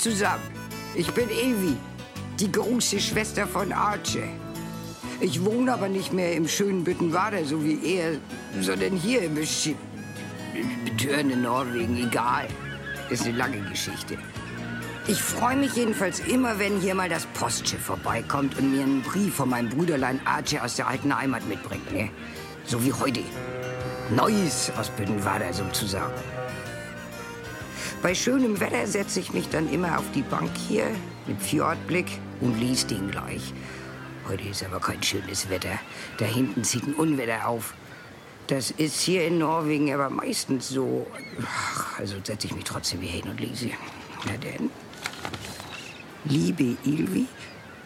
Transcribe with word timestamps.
zusammen. 0.00 0.42
Ich 0.94 1.10
bin 1.12 1.28
Evi, 1.30 1.76
die 2.38 2.50
große 2.50 2.98
Schwester 2.98 3.46
von 3.46 3.72
Arche. 3.72 4.24
Ich 5.20 5.44
wohne 5.44 5.72
aber 5.72 5.88
nicht 5.88 6.12
mehr 6.12 6.34
im 6.34 6.48
schönen 6.48 6.82
Büttenwader, 6.82 7.44
so 7.44 7.62
wie 7.62 7.78
er, 7.84 8.12
sondern 8.60 8.96
hier 8.96 9.22
im 9.22 9.34
Besch 9.34 9.70
Betörne 10.84 11.36
Norwegen. 11.36 11.96
Egal. 11.96 12.48
Ist 13.10 13.26
eine 13.26 13.36
lange 13.36 13.60
Geschichte. 13.68 14.16
Ich 15.06 15.20
freue 15.20 15.56
mich 15.56 15.74
jedenfalls 15.74 16.20
immer, 16.20 16.58
wenn 16.58 16.80
hier 16.80 16.94
mal 16.94 17.08
das 17.08 17.26
Postschiff 17.26 17.82
vorbeikommt 17.82 18.56
und 18.58 18.72
mir 18.72 18.82
einen 18.82 19.02
Brief 19.02 19.34
von 19.34 19.48
meinem 19.50 19.68
Brüderlein 19.68 20.20
Arche 20.24 20.62
aus 20.62 20.76
der 20.76 20.88
alten 20.88 21.16
Heimat 21.16 21.46
mitbringt. 21.48 21.92
Ne? 21.92 22.10
So 22.64 22.84
wie 22.84 22.92
heute. 22.92 23.20
Neues 24.14 24.72
aus 24.78 24.88
Büttenwader 24.90 25.52
sozusagen. 25.52 26.12
Bei 28.02 28.14
schönem 28.14 28.58
Wetter 28.60 28.86
setze 28.86 29.20
ich 29.20 29.34
mich 29.34 29.50
dann 29.50 29.70
immer 29.70 29.98
auf 29.98 30.10
die 30.14 30.22
Bank 30.22 30.50
hier 30.56 30.86
mit 31.26 31.40
Fjordblick 31.42 32.06
und 32.40 32.58
lese 32.58 32.86
den 32.86 33.10
gleich. 33.10 33.52
Heute 34.26 34.48
ist 34.48 34.64
aber 34.64 34.80
kein 34.80 35.02
schönes 35.02 35.50
Wetter. 35.50 35.78
Da 36.16 36.24
hinten 36.24 36.64
zieht 36.64 36.86
ein 36.86 36.94
Unwetter 36.94 37.46
auf. 37.46 37.74
Das 38.46 38.70
ist 38.70 39.02
hier 39.02 39.26
in 39.26 39.36
Norwegen 39.36 39.92
aber 39.92 40.08
meistens 40.08 40.70
so. 40.70 41.06
Ach, 41.44 41.98
also 41.98 42.16
setze 42.24 42.46
ich 42.46 42.54
mich 42.54 42.64
trotzdem 42.64 43.02
hier 43.02 43.22
hin 43.22 43.30
und 43.30 43.38
lese. 43.38 43.68
Na 44.24 44.32
denn. 44.38 44.70
Liebe 46.24 46.78
Ilvi, 46.84 47.26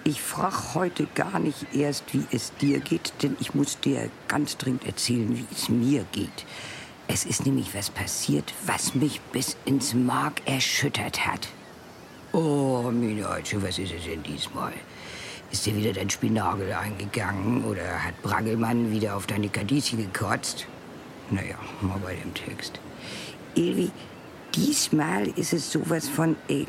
ich 0.05 0.23
frage 0.23 0.75
heute 0.75 1.09
gar 1.17 1.41
nicht 1.41 1.75
erst, 1.75 2.15
wie 2.15 2.25
es 2.31 2.53
dir 2.61 2.79
geht, 2.79 3.15
denn 3.23 3.37
ich 3.41 3.55
muss 3.55 3.81
dir 3.81 4.11
ganz 4.29 4.57
dringend 4.59 4.87
erzählen, 4.87 5.37
wie 5.37 5.47
es 5.53 5.69
mir 5.69 6.05
geht. 6.13 6.47
Es 7.07 7.25
ist 7.25 7.45
nämlich 7.45 7.75
was 7.75 7.91
passiert, 7.91 8.53
was 8.67 8.95
mich 8.95 9.21
bis 9.21 9.57
ins 9.65 9.95
Mark 9.95 10.41
erschüttert 10.47 11.27
hat. 11.27 11.49
Oh, 12.33 12.91
Minatsche, 12.91 13.63
was 13.63 13.79
ist 13.79 13.93
es 13.93 14.05
denn 14.05 14.23
diesmal? 14.23 14.73
Ist 15.53 15.67
dir 15.67 15.77
wieder 15.77 15.93
dein 15.93 16.11
Spinagel 16.11 16.73
eingegangen 16.73 17.65
oder 17.65 18.03
hat 18.03 18.21
Braggelmann 18.23 18.91
wieder 18.91 19.17
auf 19.17 19.27
deine 19.27 19.49
Kadisi 19.49 19.97
gekotzt? 19.97 20.67
Naja, 21.31 21.57
mal 21.81 21.99
bei 22.03 22.15
dem 22.17 22.35
Text. 22.35 22.81
Ilvi, 23.55 23.91
diesmal 24.55 25.29
ist 25.29 25.53
es 25.53 25.71
sowas 25.71 26.09
von 26.09 26.37
äh, 26.49 26.65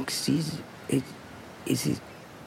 ist 1.65 1.87
es 1.87 2.01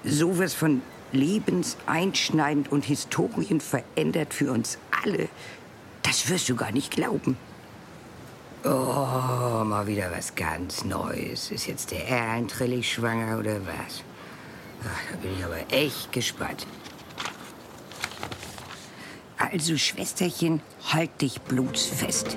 sowas 0.05 0.55
von 0.55 0.83
lebenseinschneidend 1.13 2.71
und 2.71 2.85
historienverändert 2.85 4.33
für 4.33 4.53
uns 4.53 4.79
alle. 5.05 5.29
Das 6.03 6.29
wirst 6.29 6.49
du 6.49 6.55
gar 6.55 6.71
nicht 6.71 6.91
glauben. 6.93 7.37
Oh, 8.65 9.63
mal 9.65 9.87
wieder 9.87 10.11
was 10.11 10.35
ganz 10.35 10.85
Neues. 10.85 11.51
Ist 11.51 11.67
jetzt 11.67 11.93
der 11.93 12.09
Ern 12.09 12.49
trillig 12.49 12.93
schwanger 12.93 13.39
oder 13.39 13.61
was? 13.67 14.03
Ach, 14.83 15.13
da 15.13 15.17
bin 15.19 15.31
ich 15.39 15.45
aber 15.45 15.61
echt 15.71 16.13
gespannt. 16.13 16.67
Also, 19.37 19.77
Schwesterchen, 19.77 20.61
halt 20.93 21.21
dich 21.21 21.41
bloß 21.43 21.87
fest. 21.87 22.37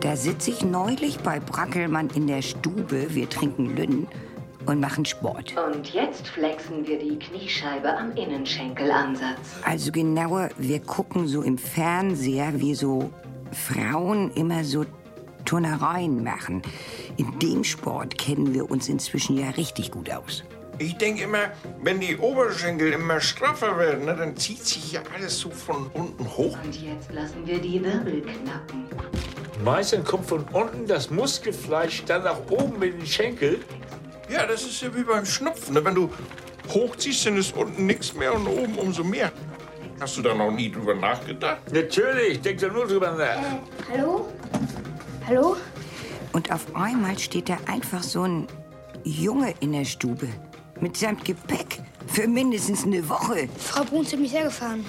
Da 0.00 0.14
sitze 0.14 0.50
ich 0.50 0.62
neulich 0.62 1.18
bei 1.18 1.40
Brackelmann 1.40 2.10
in 2.10 2.28
der 2.28 2.42
Stube, 2.42 3.12
wir 3.14 3.28
trinken 3.28 3.76
Lünn 3.76 4.06
und 4.66 4.78
machen 4.78 5.04
Sport. 5.04 5.54
Und 5.56 5.92
jetzt 5.92 6.28
flexen 6.28 6.86
wir 6.86 6.98
die 7.00 7.18
Kniescheibe 7.18 7.96
am 7.96 8.12
Innenschenkelansatz. 8.12 9.40
Also 9.64 9.90
genauer, 9.90 10.50
wir 10.56 10.80
gucken 10.80 11.26
so 11.26 11.42
im 11.42 11.58
Fernseher, 11.58 12.60
wie 12.60 12.74
so 12.76 13.10
Frauen 13.50 14.30
immer 14.34 14.62
so 14.62 14.84
Turnereien 15.48 16.22
machen. 16.22 16.60
In 17.16 17.38
dem 17.38 17.64
Sport 17.64 18.18
kennen 18.18 18.52
wir 18.52 18.70
uns 18.70 18.86
inzwischen 18.90 19.38
ja 19.38 19.48
richtig 19.48 19.90
gut 19.90 20.10
aus. 20.10 20.44
Ich 20.78 20.98
denke 20.98 21.22
immer, 21.24 21.52
wenn 21.82 22.00
die 22.00 22.18
Oberschenkel 22.18 22.92
immer 22.92 23.18
straffer 23.18 23.78
werden, 23.78 24.04
ne, 24.04 24.14
dann 24.14 24.36
zieht 24.36 24.62
sich 24.62 24.92
ja 24.92 25.00
alles 25.16 25.38
so 25.38 25.48
von 25.48 25.86
unten 25.94 26.26
hoch. 26.36 26.54
Und 26.62 26.82
jetzt 26.82 27.10
lassen 27.12 27.46
wir 27.46 27.58
die 27.58 27.82
Wirbel 27.82 28.20
knacken. 28.20 28.84
Meistens 29.64 30.06
kommt 30.06 30.26
von 30.26 30.44
unten 30.52 30.86
das 30.86 31.10
Muskelfleisch 31.10 32.04
dann 32.04 32.24
nach 32.24 32.40
oben 32.50 32.82
in 32.82 32.98
den 32.98 33.06
Schenkel. 33.06 33.60
Ja, 34.28 34.46
das 34.46 34.64
ist 34.64 34.82
ja 34.82 34.94
wie 34.94 35.02
beim 35.02 35.24
Schnupfen. 35.24 35.72
Ne? 35.72 35.82
Wenn 35.82 35.94
du 35.94 36.10
hochziehst, 36.68 37.24
dann 37.24 37.38
ist 37.38 37.56
unten 37.56 37.86
nichts 37.86 38.12
mehr 38.12 38.34
und 38.34 38.46
oben 38.46 38.74
umso 38.76 39.02
mehr. 39.02 39.32
Hast 39.98 40.18
du 40.18 40.22
da 40.22 40.34
noch 40.34 40.50
nie 40.50 40.70
drüber 40.70 40.94
nachgedacht? 40.94 41.72
Natürlich, 41.72 42.40
denk 42.42 42.60
da 42.60 42.68
nur 42.68 42.86
drüber 42.86 43.12
nach. 43.12 43.42
Hallo? 43.90 44.28
Hallo? 45.28 45.56
Und 46.32 46.50
auf 46.50 46.74
einmal 46.74 47.18
steht 47.18 47.50
da 47.50 47.58
einfach 47.66 48.02
so 48.02 48.22
ein 48.22 48.46
Junge 49.04 49.52
in 49.60 49.72
der 49.72 49.84
Stube. 49.84 50.26
Mitsamt 50.80 51.22
Gepäck. 51.26 51.82
Für 52.06 52.26
mindestens 52.26 52.84
eine 52.84 53.06
Woche. 53.06 53.46
Frau 53.58 53.84
Bruns 53.84 54.10
hat 54.10 54.20
mich 54.20 54.32
hergefahren. 54.32 54.86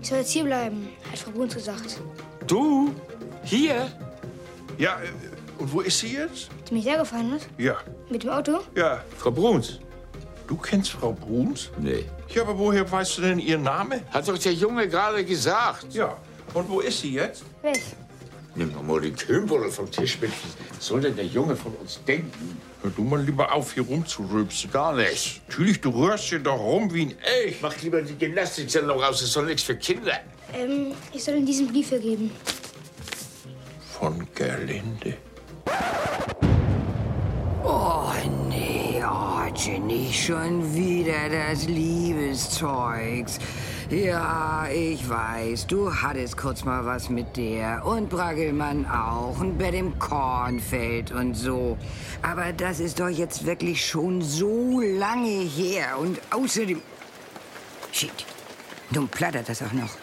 Ich 0.00 0.08
soll 0.08 0.18
jetzt 0.18 0.30
hier 0.30 0.44
bleiben, 0.44 0.88
hat 1.10 1.18
Frau 1.18 1.32
Bruns 1.32 1.52
gesagt. 1.52 2.00
Du? 2.46 2.94
Hier? 3.42 3.90
Ja, 4.78 5.00
äh, 5.00 5.60
und 5.60 5.72
wo 5.72 5.80
ist 5.80 5.98
sie 5.98 6.12
jetzt? 6.12 6.48
Die 6.70 6.74
mich 6.74 6.86
hergefahren 6.86 7.32
hat? 7.32 7.48
Ja. 7.58 7.78
Mit 8.08 8.22
dem 8.22 8.30
Auto? 8.30 8.60
Ja. 8.76 9.02
Frau 9.18 9.32
Bruns? 9.32 9.80
Du 10.46 10.56
kennst 10.56 10.92
Frau 10.92 11.10
Bruns? 11.12 11.70
Nee. 11.80 12.04
Ja, 12.28 12.42
aber 12.42 12.56
woher 12.56 12.88
weißt 12.88 13.18
du 13.18 13.22
denn 13.22 13.40
ihren 13.40 13.64
Namen? 13.64 14.00
Hat 14.12 14.28
doch 14.28 14.38
der 14.38 14.54
Junge 14.54 14.86
gerade 14.86 15.24
gesagt. 15.24 15.92
Ja. 15.92 16.16
Und 16.54 16.68
wo 16.68 16.78
ist 16.78 17.00
sie 17.00 17.14
jetzt? 17.14 17.42
Weg. 17.62 17.82
Nimm 18.56 18.72
doch 18.72 18.82
mal 18.82 19.00
den 19.02 19.14
Kühlbuddel 19.14 19.70
vom 19.70 19.90
Tisch 19.90 20.18
mit. 20.18 20.32
Was 20.74 20.86
soll 20.86 21.02
denn 21.02 21.14
der 21.14 21.26
Junge 21.26 21.54
von 21.54 21.74
uns 21.74 22.00
denken? 22.06 22.58
Hör 22.82 22.90
du 22.90 23.02
mal 23.02 23.22
lieber 23.22 23.52
auf, 23.52 23.74
hier 23.74 23.82
rumzurülpsen. 23.82 24.70
Gar 24.70 24.96
nicht. 24.96 25.42
Natürlich, 25.46 25.80
du 25.82 25.90
rührst 25.90 26.24
hier 26.24 26.38
doch 26.38 26.58
rum 26.58 26.92
wie 26.94 27.02
ein 27.02 27.14
Elch. 27.20 27.56
Mach 27.60 27.74
lieber 27.82 28.00
die 28.00 28.16
Gymnastiksendung 28.16 28.98
raus. 28.98 29.18
Das 29.18 29.28
ist 29.28 29.36
doch 29.36 29.44
nichts 29.44 29.62
für 29.62 29.76
Kinder. 29.76 30.20
Ähm, 30.54 30.92
ich 31.12 31.22
soll 31.22 31.36
Ihnen 31.36 31.44
diesen 31.44 31.68
Brief 31.68 31.90
hier 31.90 31.98
geben. 31.98 32.30
Von 33.98 34.26
Gerlinde. 34.34 35.18
Oh 37.62 38.12
nee, 38.48 39.02
Archie, 39.02 39.78
nicht 39.80 40.24
schon 40.24 40.74
wieder 40.74 41.28
das 41.28 41.66
Liebeszeugs. 41.66 43.38
Ja, 43.88 44.66
ich 44.68 45.08
weiß, 45.08 45.68
du 45.68 45.94
hattest 45.94 46.36
kurz 46.36 46.64
mal 46.64 46.84
was 46.84 47.08
mit 47.08 47.36
der 47.36 47.86
und 47.86 48.08
Braggelmann 48.10 48.84
auch 48.84 49.38
und 49.38 49.58
bei 49.58 49.70
dem 49.70 49.96
Kornfeld 50.00 51.12
und 51.12 51.34
so. 51.34 51.78
Aber 52.20 52.52
das 52.52 52.80
ist 52.80 52.98
doch 52.98 53.08
jetzt 53.08 53.46
wirklich 53.46 53.86
schon 53.86 54.22
so 54.22 54.80
lange 54.80 55.28
her 55.28 55.98
und 56.00 56.18
außerdem... 56.32 56.82
Shit, 57.92 58.26
nun 58.90 59.06
plattert 59.06 59.48
das 59.48 59.62
auch 59.62 59.72
noch. 59.72 59.94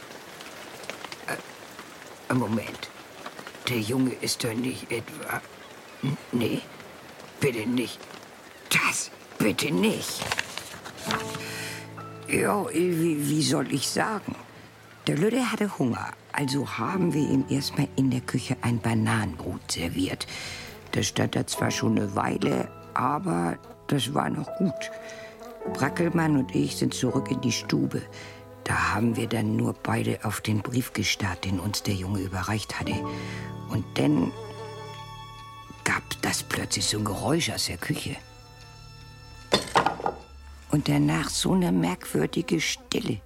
Äh, 2.29 2.33
Moment, 2.33 2.89
der 3.67 3.79
Junge 3.79 4.13
ist 4.21 4.45
doch 4.45 4.53
nicht 4.53 4.89
etwa... 4.89 5.41
Nee, 6.31 6.61
bitte 7.41 7.67
nicht. 7.67 7.99
Das 8.69 9.11
bitte 9.37 9.73
nicht. 9.73 10.23
Ja, 12.33 12.65
wie, 12.73 13.29
wie 13.29 13.43
soll 13.43 13.71
ich 13.71 13.87
sagen? 13.87 14.33
Der 15.05 15.17
Lüde 15.17 15.51
hatte 15.51 15.77
Hunger, 15.77 16.13
also 16.31 16.67
haben 16.79 17.13
wir 17.13 17.21
ihm 17.21 17.45
erstmal 17.47 17.87
in 17.95 18.09
der 18.09 18.21
Küche 18.21 18.57
ein 18.61 18.79
Bananenbrot 18.79 19.71
serviert. 19.71 20.25
Das 20.93 21.05
stand 21.05 21.35
da 21.35 21.45
zwar 21.45 21.69
schon 21.69 21.95
eine 21.95 22.15
Weile, 22.15 22.69
aber 22.95 23.59
das 23.85 24.15
war 24.15 24.31
noch 24.31 24.47
gut. 24.57 24.91
Brackelmann 25.73 26.37
und 26.37 26.55
ich 26.55 26.75
sind 26.75 26.95
zurück 26.95 27.29
in 27.29 27.39
die 27.41 27.51
Stube. 27.51 28.01
Da 28.63 28.95
haben 28.95 29.15
wir 29.15 29.27
dann 29.27 29.55
nur 29.55 29.73
beide 29.73 30.25
auf 30.25 30.41
den 30.41 30.63
Brief 30.63 30.91
gestarrt, 30.91 31.45
den 31.45 31.59
uns 31.59 31.83
der 31.83 31.93
Junge 31.93 32.21
überreicht 32.21 32.79
hatte. 32.79 32.95
Und 33.69 33.85
dann 33.93 34.31
gab 35.83 36.01
das 36.23 36.41
plötzlich 36.41 36.85
so 36.85 36.97
ein 36.97 37.05
Geräusch 37.05 37.51
aus 37.51 37.67
der 37.67 37.77
Küche. 37.77 38.15
Und 40.73 40.89
danach 40.89 41.29
so 41.29 41.53
eine 41.53 41.71
merkwürdige 41.71 42.59
Stille. 42.59 43.19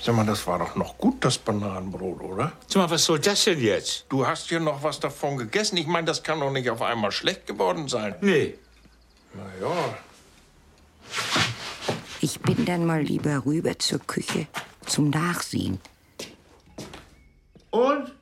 Sag 0.00 0.14
mal, 0.14 0.24
das 0.24 0.46
war 0.46 0.60
doch 0.60 0.76
noch 0.76 0.96
gut, 0.96 1.24
das 1.24 1.38
Bananenbrot, 1.38 2.20
oder? 2.20 2.52
Sag 2.68 2.76
mal, 2.76 2.88
was 2.88 3.04
soll 3.04 3.18
das 3.18 3.42
denn 3.42 3.60
jetzt? 3.60 4.06
Du 4.08 4.24
hast 4.24 4.48
ja 4.52 4.60
noch 4.60 4.80
was 4.84 5.00
davon 5.00 5.38
gegessen. 5.38 5.76
Ich 5.76 5.88
meine, 5.88 6.06
das 6.06 6.22
kann 6.22 6.38
doch 6.38 6.52
nicht 6.52 6.70
auf 6.70 6.82
einmal 6.82 7.10
schlecht 7.10 7.48
geworden 7.48 7.88
sein. 7.88 8.14
Nee. 8.20 8.56
Na 9.34 9.42
ja. 9.60 9.98
Ich 12.20 12.38
bin 12.38 12.64
dann 12.64 12.86
mal 12.86 13.02
lieber 13.02 13.44
rüber 13.44 13.76
zur 13.76 13.98
Küche 13.98 14.46
zum 14.86 15.10
Nachsehen. 15.10 15.80
Und? 17.70 18.12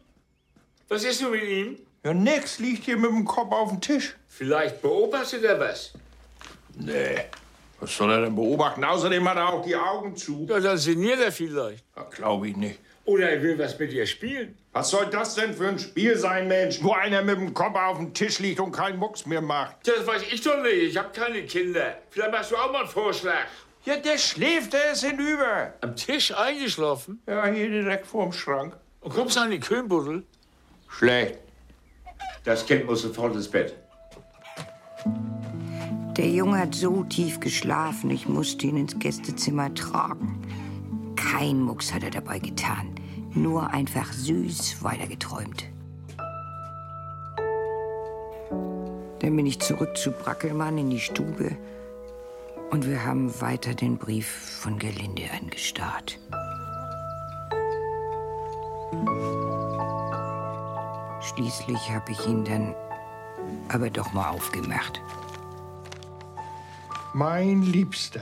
Was 0.89 1.05
ist 1.05 1.21
nun 1.21 1.33
mit 1.33 1.45
ihm? 1.45 1.77
Ja, 2.03 2.15
nix. 2.15 2.59
Liegt 2.59 2.85
hier 2.85 2.97
mit 2.97 3.11
dem 3.11 3.27
Kopf 3.27 3.53
auf 3.53 3.69
dem 3.69 3.83
Tisch. 3.83 4.17
Vielleicht 4.29 4.81
beobachtet 4.81 5.45
er 5.45 5.61
was. 5.61 5.93
Nee. 6.77 7.25
Was 7.81 7.97
soll 7.97 8.11
er 8.11 8.23
denn 8.23 8.35
beobachten? 8.35 8.85
Außerdem 8.85 9.29
hat 9.29 9.37
er 9.37 9.53
auch 9.53 9.65
die 9.65 9.77
Augen 9.77 10.17
zu. 10.17 10.47
Ja, 10.49 10.61
dann 10.61 10.79
sinniert 10.79 11.21
er 11.21 11.33
vielleicht. 11.33 11.85
Ja, 11.95 12.05
glaube 12.05 12.49
ich 12.49 12.57
nicht. 12.57 12.79
Oder 13.05 13.31
er 13.31 13.43
will 13.43 13.59
was 13.59 13.79
mit 13.79 13.93
ihr 13.93 14.07
spielen. 14.07 14.57
Was 14.73 14.91
soll 14.91 15.07
das 15.07 15.35
denn 15.35 15.55
für 15.55 15.69
ein 15.69 15.79
Spiel 15.79 16.17
sein, 16.17 16.49
Mensch? 16.49 16.83
Wo 16.83 16.93
einer 16.93 17.23
mit 17.23 17.37
dem 17.39 17.55
Kopf 17.55 17.77
auf 17.77 17.99
dem 17.99 18.13
Tisch 18.13 18.41
liegt 18.41 18.61
und 18.61 18.73
keinen 18.73 18.99
Mucks 18.99 19.27
mehr 19.27 19.41
macht. 19.41 19.77
Das 19.87 20.07
weiß 20.07 20.23
ich 20.31 20.41
doch 20.41 20.61
nicht. 20.63 20.75
Ich 20.75 20.97
habe 20.97 21.11
keine 21.13 21.43
Kinder. 21.45 21.99
Vielleicht 22.11 22.33
machst 22.33 22.51
du 22.51 22.57
auch 22.57 22.73
mal 22.73 22.81
einen 22.81 22.89
Vorschlag. 22.89 23.47
Ja, 23.85 23.97
der 23.97 24.19
schläft, 24.19 24.73
der 24.73 24.93
ist 24.93 25.05
hinüber. 25.05 25.73
Am 25.81 25.95
Tisch 25.95 26.35
eingeschlafen? 26.35 27.23
Ja, 27.29 27.47
hier 27.47 27.69
direkt 27.69 28.07
vorm 28.07 28.33
Schrank. 28.33 28.77
Und 29.01 29.15
kommst 29.15 29.39
an 29.39 29.53
die 29.53 29.61
Köhnbuddel? 29.61 30.25
Schlecht. 30.89 31.39
Das 32.43 32.67
Kind 32.67 32.87
muss 32.87 33.03
sofort 33.03 33.35
ins 33.37 33.49
Bett. 33.49 33.75
Der 36.17 36.31
Junge 36.31 36.59
hat 36.59 36.75
so 36.75 37.05
tief 37.05 37.41
geschlafen, 37.41 38.09
ich 38.09 38.27
musste 38.27 38.67
ihn 38.67 38.79
ins 38.79 38.99
Gästezimmer 38.99 39.75
tragen. 39.75 40.41
Kein 41.15 41.61
Mucks 41.61 41.93
hat 41.93 42.05
er 42.05 42.11
dabei 42.11 42.39
getan, 42.39 42.95
nur 43.35 43.69
einfach 43.71 44.11
süß 44.15 44.83
weitergeträumt. 44.83 45.67
Dann 49.19 49.37
bin 49.37 49.45
ich 49.45 49.61
zurück 49.61 49.95
zu 49.99 50.11
Brackelmann 50.11 50.79
in 50.79 50.89
die 50.89 51.01
Stube 51.01 51.55
und 52.71 52.89
wir 52.89 53.05
haben 53.05 53.39
weiter 53.43 53.75
den 53.75 53.99
Brief 53.99 54.27
von 54.27 54.79
Gelinde 54.79 55.25
angestarrt. 55.39 56.19
Schließlich 61.21 61.91
habe 61.91 62.13
ich 62.13 62.27
ihn 62.27 62.45
dann 62.45 62.75
aber 63.69 63.91
doch 63.91 64.15
mal 64.15 64.31
aufgemacht. 64.31 65.03
Mein 67.17 67.63
Liebster. 67.63 68.21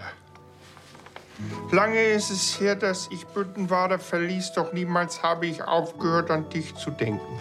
Lange 1.72 2.00
ist 2.00 2.30
es 2.30 2.60
her, 2.60 2.76
dass 2.76 3.08
ich 3.10 3.26
Büttenwader 3.26 3.98
verließ, 3.98 4.52
doch 4.52 4.72
niemals 4.72 5.20
habe 5.20 5.46
ich 5.46 5.64
aufgehört, 5.64 6.30
an 6.30 6.48
dich 6.48 6.76
zu 6.76 6.92
denken. 6.92 7.40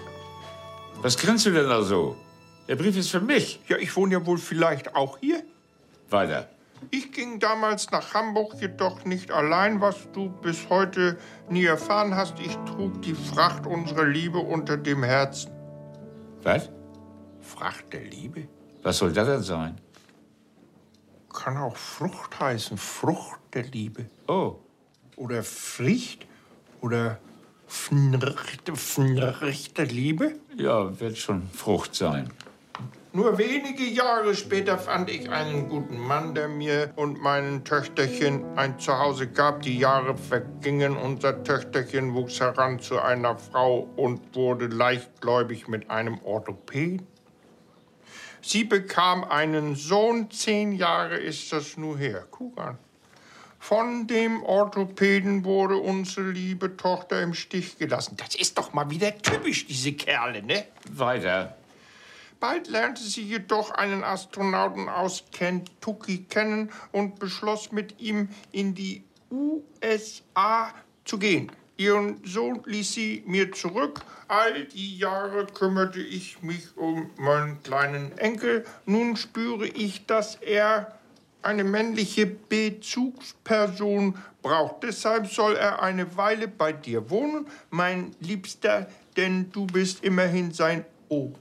Was 1.04 1.16
grinst 1.16 1.46
du 1.46 1.52
denn 1.52 1.70
da 1.70 1.84
so? 1.84 2.16
Der 2.68 2.76
Brief 2.76 2.98
ist 2.98 3.12
für 3.12 3.22
mich. 3.22 3.60
Ja, 3.68 3.78
ich 3.78 3.96
wohne 3.96 4.14
ja 4.14 4.26
wohl 4.26 4.40
vielleicht 4.40 4.96
auch 4.96 5.20
hier. 5.20 5.44
Weiter. 6.10 6.50
Ich 6.90 7.12
ging 7.12 7.40
damals 7.40 7.92
nach 7.92 8.16
Hamburg, 8.16 8.56
jedoch 8.60 9.06
nicht 9.06 9.30
allein, 9.30 9.80
was 9.80 10.12
du 10.12 10.30
bis 10.30 10.70
heute 10.70 11.20
nie 11.50 11.66
erfahren 11.66 12.16
hast. 12.16 12.40
Ich 12.40 12.56
trug 12.66 13.00
die 13.04 13.14
Fracht 13.14 13.68
unserer 13.68 14.06
Liebe 14.06 14.40
unter 14.40 14.76
dem 14.76 15.04
Herzen. 15.04 15.52
Was? 16.42 16.72
Fracht 17.42 17.94
der 17.94 18.06
Liebe? 18.06 18.48
Was 18.82 18.98
soll 18.98 19.14
das 19.14 19.28
denn 19.28 19.44
sein? 19.44 19.80
Kann 21.34 21.58
auch 21.58 21.76
Frucht 21.76 22.40
heißen, 22.40 22.78
Frucht 22.78 23.40
der 23.54 23.64
Liebe. 23.64 24.06
Oh, 24.28 24.56
Oder 25.16 25.44
Pflicht 25.44 26.28
oder 26.82 27.20
Fnricht, 27.68 28.70
Fnricht 28.76 29.78
der 29.78 29.86
Liebe. 29.88 30.34
ja, 30.56 31.00
wird 31.00 31.18
schon 31.18 31.50
Frucht 31.50 31.96
sein. 31.96 32.32
Nur 33.16 33.38
wenige 33.38 33.84
Jahre 33.84 34.34
später 34.34 34.80
fand 34.80 35.08
ich 35.10 35.30
einen 35.30 35.70
guten 35.70 36.00
Mann, 36.00 36.34
der 36.34 36.48
mir 36.48 36.92
und 36.96 37.22
meinen 37.22 37.64
Töchterchen 37.64 38.44
ein 38.58 38.80
Zuhause 38.80 39.28
gab. 39.28 39.62
Die 39.62 39.78
Jahre 39.78 40.18
vergingen, 40.18 40.98
unser 40.98 41.44
Töchterchen 41.44 42.16
wuchs 42.16 42.40
heran 42.40 42.80
zu 42.80 43.00
einer 43.00 43.38
Frau 43.38 43.88
und 43.98 44.36
wurde 44.36 44.66
leichtgläubig 44.66 45.68
mit 45.68 45.92
einem 45.92 46.20
Orthopäden. 46.24 47.06
Sie 48.46 48.66
bekam 48.66 49.24
einen 49.24 49.76
Sohn, 49.76 50.30
zehn 50.30 50.74
Jahre 50.74 51.16
ist 51.16 51.54
das 51.54 51.78
nur 51.78 51.98
her. 51.98 52.28
Guck 52.30 52.60
an. 52.60 52.78
Von 53.58 54.06
dem 54.06 54.44
Orthopäden 54.44 55.46
wurde 55.46 55.78
unsere 55.78 56.32
liebe 56.32 56.76
Tochter 56.76 57.22
im 57.22 57.34
Stich 57.34 57.78
gelassen. 57.78 58.18
Das 58.18 58.36
ist 58.36 58.58
doch 58.58 58.74
mal 58.74 58.90
wieder 58.90 59.18
typisch, 59.18 59.66
diese 59.66 59.94
Kerle, 59.94 60.44
ne? 60.44 60.66
Weiter. 60.92 61.56
Bald 62.42 62.68
lernte 62.68 63.02
sie 63.02 63.22
jedoch 63.22 63.72
einen 63.72 64.04
Astronauten 64.04 64.90
aus 64.90 65.24
Kentucky 65.32 66.26
kennen 66.26 66.70
und 66.92 67.20
beschloss, 67.20 67.72
mit 67.72 68.02
ihm 68.02 68.28
in 68.52 68.76
die 68.76 69.06
USA 69.32 70.74
zu 71.06 71.18
gehen. 71.18 71.50
Ihren 71.78 72.24
Sohn 72.24 72.62
ließ 72.66 72.94
sie 72.94 73.24
mir 73.26 73.52
zurück. 73.52 74.02
All 74.28 74.66
die 74.66 74.98
Jahre 74.98 75.48
kümmerte 75.48 76.00
ich 76.00 76.42
mich 76.42 76.78
um 76.78 77.10
meinen 77.18 77.62
kleinen 77.64 78.18
Enkel. 78.18 78.66
Nun 78.86 79.16
spüre 79.16 79.68
ich, 79.68 80.06
dass 80.06 80.36
er 80.36 81.00
eine 81.42 81.64
männliche 81.64 82.26
Bezugsperson 82.26 84.18
braucht. 84.42 84.84
Deshalb 84.84 85.28
soll 85.28 85.56
er 85.56 85.82
eine 85.82 86.16
Weile 86.16 86.48
bei 86.48 86.74
dir 86.74 87.10
wohnen, 87.10 87.48
mein 87.70 88.16
Liebster, 88.20 88.88
denn 89.18 89.52
du 89.52 89.66
bist 89.66 90.04
immerhin 90.04 90.52
sein 90.52 90.86
O. 91.10 91.34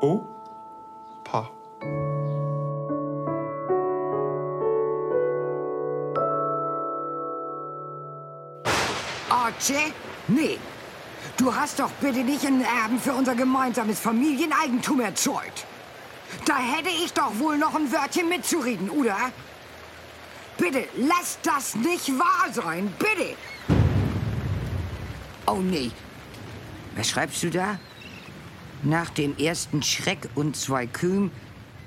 Opa. 0.00 1.50
Archie? 9.46 9.92
Nee. 10.26 10.58
Du 11.36 11.54
hast 11.54 11.78
doch 11.78 11.90
bitte 12.00 12.24
nicht 12.24 12.44
einen 12.44 12.64
Erben 12.64 12.98
für 12.98 13.12
unser 13.12 13.34
gemeinsames 13.34 14.00
Familieneigentum 14.00 15.00
erzeugt. 15.00 15.66
Da 16.44 16.56
hätte 16.56 16.88
ich 16.88 17.12
doch 17.12 17.38
wohl 17.38 17.56
noch 17.56 17.74
ein 17.74 17.92
Wörtchen 17.92 18.28
mitzureden, 18.28 18.90
oder? 18.90 19.16
Bitte, 20.58 20.84
lass 20.96 21.38
das 21.42 21.76
nicht 21.76 22.08
wahr 22.18 22.52
sein, 22.52 22.92
bitte. 22.98 23.36
Oh 25.46 25.60
nee. 25.60 25.92
Was 26.96 27.10
schreibst 27.10 27.42
du 27.44 27.50
da? 27.50 27.78
Nach 28.82 29.10
dem 29.10 29.36
ersten 29.36 29.82
Schreck 29.82 30.28
und 30.34 30.56
zwei 30.56 30.86
Kühen 30.86 31.30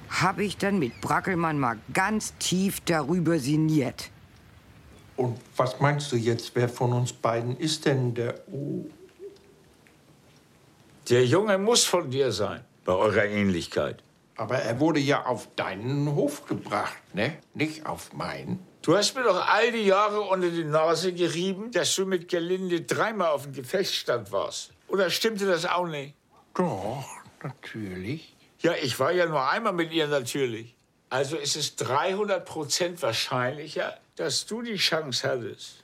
habe 0.09 0.45
ich 0.45 0.57
dann 0.57 0.79
mit 0.79 1.01
Brackelmann 1.01 1.59
mal 1.59 1.77
ganz 1.93 2.33
tief 2.37 2.79
darüber 2.81 3.37
sinniert. 3.39 4.11
Und 5.19 5.37
was 5.57 5.81
meinst 5.81 6.13
du 6.13 6.15
jetzt, 6.15 6.51
wer 6.55 6.69
von 6.69 6.93
uns 6.93 7.11
beiden 7.11 7.57
ist 7.57 7.85
denn 7.85 8.13
der 8.13 8.35
O? 8.53 8.85
Der 11.09 11.25
Junge 11.25 11.57
muss 11.57 11.83
von 11.83 12.09
dir 12.09 12.31
sein, 12.31 12.63
bei 12.85 12.93
eurer 12.93 13.25
Ähnlichkeit. 13.25 14.01
Aber 14.37 14.59
er 14.59 14.79
wurde 14.79 15.01
ja 15.01 15.25
auf 15.25 15.49
deinen 15.57 16.15
Hof 16.15 16.45
gebracht, 16.45 16.95
ne? 17.13 17.37
Nicht 17.53 17.85
auf 17.85 18.13
meinen. 18.13 18.65
Du 18.81 18.95
hast 18.95 19.13
mir 19.13 19.23
doch 19.23 19.45
all 19.45 19.73
die 19.73 19.87
Jahre 19.87 20.21
unter 20.21 20.49
die 20.49 20.63
Nase 20.63 21.11
gerieben, 21.11 21.69
dass 21.73 21.93
du 21.97 22.05
mit 22.05 22.29
Gelinde 22.29 22.79
dreimal 22.79 23.31
auf 23.31 23.43
dem 23.43 23.51
Gefechtsstand 23.51 24.31
warst. 24.31 24.71
Oder 24.87 25.09
stimmte 25.09 25.45
das 25.45 25.65
auch 25.65 25.87
nicht? 25.87 26.13
Doch, 26.53 27.03
natürlich. 27.43 28.37
Ja, 28.59 28.71
ich 28.81 28.97
war 29.01 29.11
ja 29.11 29.25
nur 29.25 29.45
einmal 29.49 29.73
mit 29.73 29.91
ihr 29.91 30.07
natürlich. 30.07 30.77
Also 31.09 31.37
ist 31.37 31.55
es 31.55 31.75
300 31.75 32.45
Prozent 32.45 33.01
wahrscheinlicher, 33.01 33.97
dass 34.15 34.45
du 34.45 34.61
die 34.61 34.75
Chance 34.75 35.27
hattest. 35.27 35.83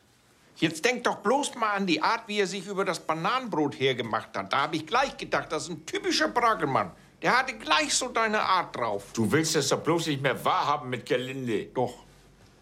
Jetzt 0.58 0.86
denk 0.86 1.03
doch 1.03 1.17
bloß 1.17 1.55
mal 1.55 1.72
an 1.72 1.86
die 1.86 2.01
Art, 2.01 2.27
wie 2.27 2.39
er 2.39 2.48
sich 2.48 2.65
über 2.67 2.86
das 2.86 3.00
Bananenbrot 3.00 3.77
hergemacht 3.79 4.38
hat. 4.38 4.53
Da 4.53 4.58
habe 4.63 4.77
ich 4.77 4.86
gleich 4.86 5.17
gedacht, 5.17 5.51
das 5.51 5.63
ist 5.63 5.70
ein 5.70 5.86
typischer 5.86 6.29
Brackelmann. 6.29 6.91
Der 7.22 7.38
hatte 7.38 7.58
gleich 7.58 7.94
so 7.94 8.10
deine 8.10 8.41
Art 8.41 8.75
drauf. 8.75 9.05
Du 9.13 9.32
willst 9.32 9.55
es 9.55 9.70
doch 9.70 9.82
bloß 9.82 10.08
nicht 10.08 10.22
mehr 10.22 10.46
wahrhaben 10.46 10.89
mit 10.89 11.05
Gelinde. 11.05 11.65
Doch. 11.74 12.05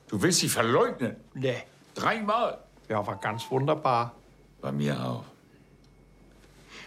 Du 0.08 0.22
willst 0.22 0.39
sie 0.39 0.50
verleugnen. 0.50 1.17
Ne. 1.34 1.63
Dreimal. 1.93 2.60
Ja, 2.88 3.05
war 3.05 3.17
ganz 3.17 3.43
wunderbar. 3.50 4.15
Bei 4.62 4.72
mir 4.72 5.00
auch. 5.00 5.25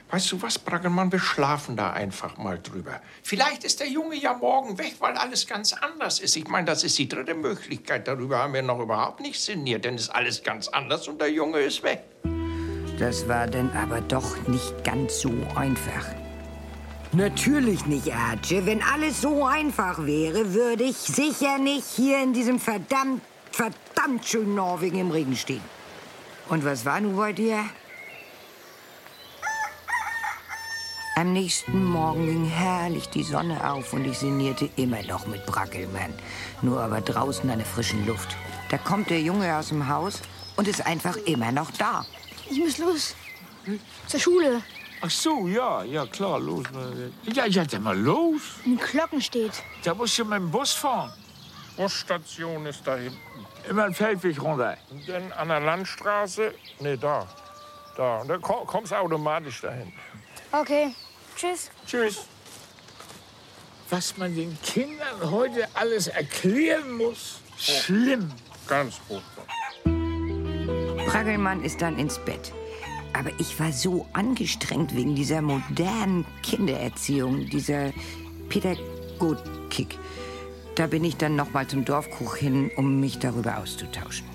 Weißt 0.09 0.31
du 0.31 0.41
was, 0.41 0.59
Brackelmann, 0.59 1.11
wir 1.11 1.19
schlafen 1.19 1.77
da 1.77 1.93
einfach 1.93 2.37
mal 2.37 2.61
drüber. 2.63 3.01
Vielleicht 3.25 3.65
ist 3.65 3.81
der 3.81 3.89
Junge 3.89 4.15
ja 4.15 4.35
morgen 4.35 4.79
weg, 4.79 4.95
weil 5.01 5.17
alles 5.17 5.49
ganz 5.49 5.73
anders 5.73 6.21
ist. 6.21 6.37
Ich 6.37 6.47
meine, 6.47 6.67
das 6.67 6.85
ist 6.85 6.97
die 6.97 7.09
dritte 7.09 7.35
Möglichkeit. 7.35 8.07
Darüber 8.07 8.39
haben 8.39 8.55
wir 8.55 8.63
noch 8.63 8.79
überhaupt 8.79 9.21
nicht 9.21 9.41
sinniert, 9.41 9.85
denn 9.85 9.97
ist 9.97 10.11
alles 10.11 10.45
ganz 10.45 10.69
anders 10.69 11.09
und 11.09 11.21
der 11.21 11.33
Junge 11.33 11.59
ist 11.59 11.83
weg. 11.83 12.05
Das 13.01 13.29
war 13.29 13.49
dann 13.49 13.71
aber 13.73 14.01
doch 14.01 14.37
nicht 14.47 14.85
ganz 14.85 15.21
so 15.21 15.33
einfach. 15.57 16.07
Natürlich 17.13 17.85
nicht, 17.87 18.13
Archie. 18.13 18.65
Wenn 18.65 18.83
alles 18.83 19.21
so 19.21 19.45
einfach 19.45 20.07
wäre, 20.07 20.55
würde 20.55 20.85
ich 20.85 20.97
sicher 20.97 21.59
nicht 21.59 21.87
hier 21.97 22.23
in 22.23 22.33
diesem 22.33 22.61
verdammt, 22.61 23.23
verdammt 23.51 24.25
schönen 24.25 24.55
Norwegen 24.55 25.01
im 25.01 25.11
Regen 25.11 25.35
stehen. 25.35 25.63
Und 26.49 26.65
was 26.65 26.85
war 26.85 27.01
nun 27.01 27.17
bei 27.17 27.33
dir? 27.33 27.65
Am 31.19 31.33
nächsten 31.33 31.83
Morgen 31.83 32.27
ging 32.27 32.45
herrlich 32.45 33.09
die 33.09 33.23
Sonne 33.23 33.59
auf 33.73 33.95
und 33.95 34.05
ich 34.05 34.19
sinnierte 34.19 34.69
immer 34.77 35.03
noch 35.05 35.27
mit 35.27 35.47
Brackelmann. 35.47 36.13
Nur 36.61 36.79
aber 36.83 37.01
draußen 37.01 37.49
an 37.49 37.57
der 37.57 37.67
frischen 37.67 38.07
Luft. 38.07 38.37
Da 38.69 38.77
kommt 38.77 39.09
der 39.09 39.21
Junge 39.23 39.57
aus 39.57 39.69
dem 39.69 39.89
Haus 39.89 40.21
und 40.57 40.69
ist 40.69 40.85
einfach 40.85 41.17
immer 41.25 41.53
noch 41.53 41.71
da. 41.71 42.05
Ich 42.51 42.59
muss 42.59 42.77
los. 42.77 43.15
Zur 44.07 44.21
Schule. 44.21 44.63
Ach 45.01 45.09
so, 45.11 45.49
ja, 45.49 45.85
ja, 45.85 46.05
klar, 46.07 46.39
los. 46.39 46.65
Ja, 47.33 47.47
ja, 47.47 47.65
dann 47.65 47.83
mal 47.85 47.99
los. 47.99 48.43
In 48.67 48.77
den 48.77 48.87
Glocken 48.87 49.23
steht. 49.23 49.53
Da 49.85 49.95
musst 49.95 50.19
du 50.19 50.25
mit 50.27 50.39
dem 50.39 50.51
Bus 50.51 50.73
fahren. 50.73 51.13
Busstation 51.79 52.67
ist 52.67 52.87
da 52.87 52.97
hinten. 52.97 53.17
Immer 53.71 53.85
ein 53.85 53.95
Feldweg 53.95 54.41
runter. 54.43 54.77
Und 54.91 55.09
dann 55.09 55.33
an 55.33 55.49
der 55.49 55.61
Landstraße, 55.61 56.53
nee, 56.81 56.97
da. 56.99 57.27
Da. 57.97 58.19
Und 58.21 58.29
dann 58.29 58.43
ko- 58.43 58.65
kommst 58.67 58.93
du 58.93 58.97
automatisch 58.97 59.63
dahin. 59.63 59.91
Okay. 60.53 60.95
Tschüss. 61.37 61.71
Tschüss. 61.87 62.27
Was 63.91 64.17
man 64.17 64.35
den 64.35 64.57
Kindern 64.63 65.31
heute 65.31 65.69
alles 65.75 66.09
erklären 66.09 66.97
muss. 66.97 67.41
Schlimm. 67.59 68.33
Ganz 68.67 68.97
furchtbar. 69.07 69.45
Braggelmann 71.07 71.63
ist 71.63 71.83
dann 71.83 71.99
ins 71.99 72.19
Bett. 72.19 72.53
Aber 73.13 73.31
ich 73.39 73.59
war 73.61 73.73
so 73.73 74.07
angestrengt 74.13 74.95
wegen 74.95 75.15
dieser 75.15 75.41
modernen 75.41 76.27
Kindererziehung, 76.43 77.47
dieser 77.49 77.93
Pädagogik. 78.49 79.99
Da 80.75 80.87
bin 80.87 81.05
ich 81.05 81.17
dann 81.17 81.37
noch 81.37 81.53
mal 81.53 81.67
zum 81.67 81.85
Dorfkuch 81.85 82.37
hin, 82.37 82.71
um 82.77 83.01
mich 83.01 83.19
darüber 83.19 83.59
auszutauschen. 83.59 84.27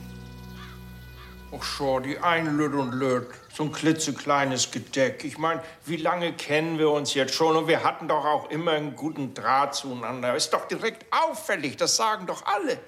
Ach 1.52 1.64
schau, 1.64 2.00
die 2.00 2.18
ein 2.18 2.58
Lütt 2.58 2.74
und 2.74 2.94
Lütt. 2.94 3.28
So 3.54 3.64
ein 3.64 3.72
klitzekleines 3.72 4.72
Gedeck. 4.72 5.24
Ich 5.26 5.38
meine, 5.38 5.62
wie 5.86 5.98
lange 5.98 6.34
kennen 6.34 6.80
wir 6.80 6.90
uns 6.90 7.14
jetzt 7.14 7.34
schon? 7.34 7.56
Und 7.58 7.68
wir 7.68 7.84
hatten 7.84 8.08
doch 8.08 8.24
auch 8.24 8.50
immer 8.50 8.72
einen 8.72 8.96
guten 8.96 9.34
Draht 9.34 9.76
zueinander. 9.76 10.36
Ist 10.36 10.52
doch 10.52 10.68
direkt 10.68 11.06
auffällig, 11.12 11.76
das 11.76 11.96
sagen 11.98 12.26
doch 12.28 12.46
alle. 12.46 12.80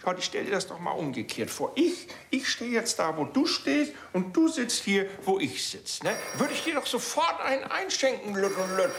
Schau, 0.00 0.14
ich 0.16 0.24
stell 0.24 0.44
dir 0.44 0.52
das 0.52 0.68
doch 0.68 0.78
mal 0.78 0.92
umgekehrt 0.92 1.50
vor. 1.50 1.72
Ich, 1.74 2.06
ich 2.30 2.48
stehe 2.48 2.70
jetzt 2.70 3.00
da, 3.00 3.16
wo 3.16 3.24
du 3.24 3.46
stehst, 3.46 3.92
und 4.12 4.36
du 4.36 4.46
sitzt 4.46 4.84
hier, 4.84 5.06
wo 5.24 5.40
ich 5.40 5.68
sitze. 5.68 6.04
Ne? 6.04 6.14
Würde 6.34 6.52
ich 6.52 6.62
dir 6.62 6.74
doch 6.74 6.86
sofort 6.86 7.40
einen 7.40 7.64
einschenken, 7.64 8.36
Lütt 8.36 8.56
und 8.56 8.76
Lütt. 8.76 8.92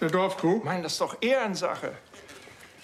Der 0.00 0.10
Dorfkuh? 0.10 0.58
Ich 0.58 0.64
meine, 0.64 0.82
das 0.82 0.92
ist 0.92 1.00
doch 1.00 1.16
Ehrensache. 1.20 1.94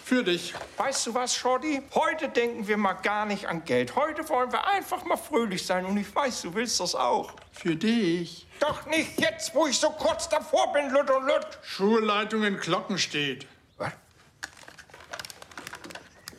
Für 0.07 0.23
dich. 0.23 0.55
Weißt 0.77 1.09
du 1.09 1.15
was, 1.15 1.35
Shorty? 1.35 1.83
Heute 1.93 2.29
denken 2.29 2.69
wir 2.69 2.77
mal 2.77 2.93
gar 2.93 3.27
nicht 3.27 3.47
an 3.47 3.65
Geld. 3.65 3.97
Heute 3.97 4.29
wollen 4.29 4.53
wir 4.53 4.65
einfach 4.69 5.05
mal 5.05 5.17
fröhlich 5.17 5.67
sein. 5.67 5.85
Und 5.85 5.97
ich 5.97 6.15
weiß, 6.15 6.43
du 6.43 6.55
willst 6.55 6.79
das 6.79 6.95
auch. 6.95 7.33
Für 7.51 7.75
dich. 7.75 8.47
Doch 8.61 8.87
nicht 8.87 9.21
jetzt, 9.21 9.53
wo 9.53 9.67
ich 9.67 9.77
so 9.77 9.91
kurz 9.91 10.29
davor 10.29 10.73
bin, 10.73 10.91
Lütt 10.91 11.11
und 11.11 11.27
Lütt. 11.27 11.59
Schulleitung 11.65 12.45
in 12.45 12.57
Glockenstedt. 12.57 13.49
Was? 13.79 13.91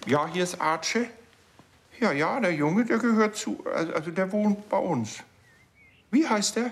Ja, 0.05 0.25
hier 0.27 0.45
ist 0.45 0.61
Arche. 0.61 1.09
Ja, 1.99 2.13
ja, 2.13 2.39
der 2.39 2.53
Junge, 2.53 2.85
der 2.85 2.99
gehört 2.99 3.35
zu. 3.35 3.65
Also, 3.75 3.91
also 3.91 4.11
der 4.11 4.31
wohnt 4.31 4.69
bei 4.69 4.77
uns. 4.77 5.17
Wie 6.09 6.25
heißt 6.25 6.55
der? 6.55 6.71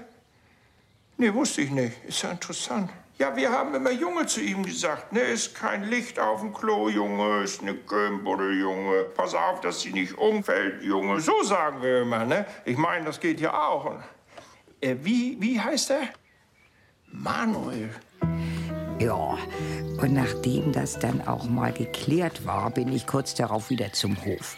Nee, 1.18 1.34
wusste 1.34 1.60
ich 1.60 1.72
nicht. 1.72 2.06
Ist 2.06 2.22
ja 2.22 2.32
interessant. 2.32 2.90
Ja, 3.18 3.34
wir 3.34 3.50
haben 3.50 3.74
immer 3.74 3.92
Junge 3.92 4.26
zu 4.26 4.42
ihm 4.42 4.64
gesagt. 4.64 5.14
Ne, 5.14 5.22
ist 5.22 5.56
kein 5.56 5.86
Licht 5.86 6.20
auf 6.20 6.42
dem 6.42 6.54
Klo, 6.54 6.90
Junge, 6.90 7.44
ist 7.44 7.62
eine 7.62 7.74
Kömbuddel, 7.74 8.60
Junge. 8.60 9.06
Pass 9.16 9.34
auf, 9.34 9.62
dass 9.62 9.80
sie 9.80 9.94
nicht 9.94 10.18
umfällt, 10.18 10.84
Junge. 10.84 11.22
So 11.22 11.42
sagen 11.44 11.82
wir 11.82 12.02
immer, 12.02 12.26
ne? 12.26 12.46
Ich 12.66 12.78
meine, 12.78 13.06
das 13.06 13.22
geht 13.22 13.40
ja 13.40 13.54
auch. 13.54 13.96
Äh, 14.82 14.98
wie, 15.02 15.38
wie 15.40 15.58
heißt 15.58 15.92
er? 15.92 16.10
Manuel. 17.10 17.90
Ja, 19.00 19.38
und 20.02 20.14
nachdem 20.14 20.74
das 20.74 21.00
dann 21.00 21.26
auch 21.26 21.46
mal 21.46 21.72
geklärt 21.72 22.46
war, 22.46 22.70
bin 22.70 22.92
ich 22.92 23.08
kurz 23.08 23.34
darauf 23.34 23.70
wieder 23.70 23.94
zum 23.94 24.18
Hof. 24.26 24.58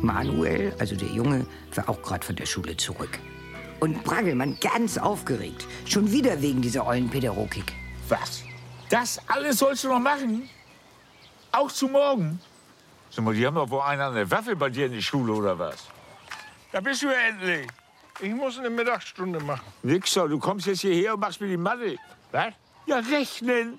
Manuel, 0.00 0.72
also 0.78 0.94
der 0.94 1.08
Junge, 1.08 1.44
war 1.74 1.88
auch 1.88 2.02
gerade 2.02 2.24
von 2.24 2.36
der 2.36 2.46
Schule 2.46 2.76
zurück. 2.76 3.18
Und 3.80 4.04
Braggelmann 4.04 4.58
ganz 4.60 4.96
aufgeregt. 4.96 5.66
Schon 5.86 6.12
wieder 6.12 6.40
wegen 6.40 6.62
dieser 6.62 6.86
ollen 6.86 7.10
Pädagogik. 7.10 7.74
Was? 8.08 8.44
Das 8.88 9.20
alles 9.26 9.58
sollst 9.58 9.84
du 9.84 9.88
noch 9.88 9.98
machen? 9.98 10.48
Auch 11.52 11.70
zu 11.72 11.88
morgen? 11.88 12.40
Sag 13.10 13.24
mal, 13.24 13.34
die 13.34 13.46
haben 13.46 13.54
doch 13.54 13.68
wohl 13.70 13.80
einen 13.80 14.02
an 14.02 14.14
der 14.14 14.30
Waffe 14.30 14.54
bei 14.54 14.68
dir 14.68 14.86
in 14.86 14.92
die 14.92 15.02
Schule 15.02 15.32
oder 15.32 15.58
was? 15.58 15.86
Da 16.70 16.80
bist 16.80 17.02
du 17.02 17.06
ja 17.06 17.18
endlich. 17.28 17.66
Ich 18.20 18.32
muss 18.32 18.58
eine 18.58 18.70
Mittagsstunde 18.70 19.40
machen. 19.40 19.64
Wichser, 19.82 20.28
du 20.28 20.38
kommst 20.38 20.66
jetzt 20.66 20.80
hierher 20.80 21.14
und 21.14 21.20
machst 21.20 21.40
mir 21.40 21.48
die 21.48 21.56
Mathe. 21.56 21.96
Was? 22.32 22.52
Ja, 22.86 22.98
rechnen. 22.98 23.78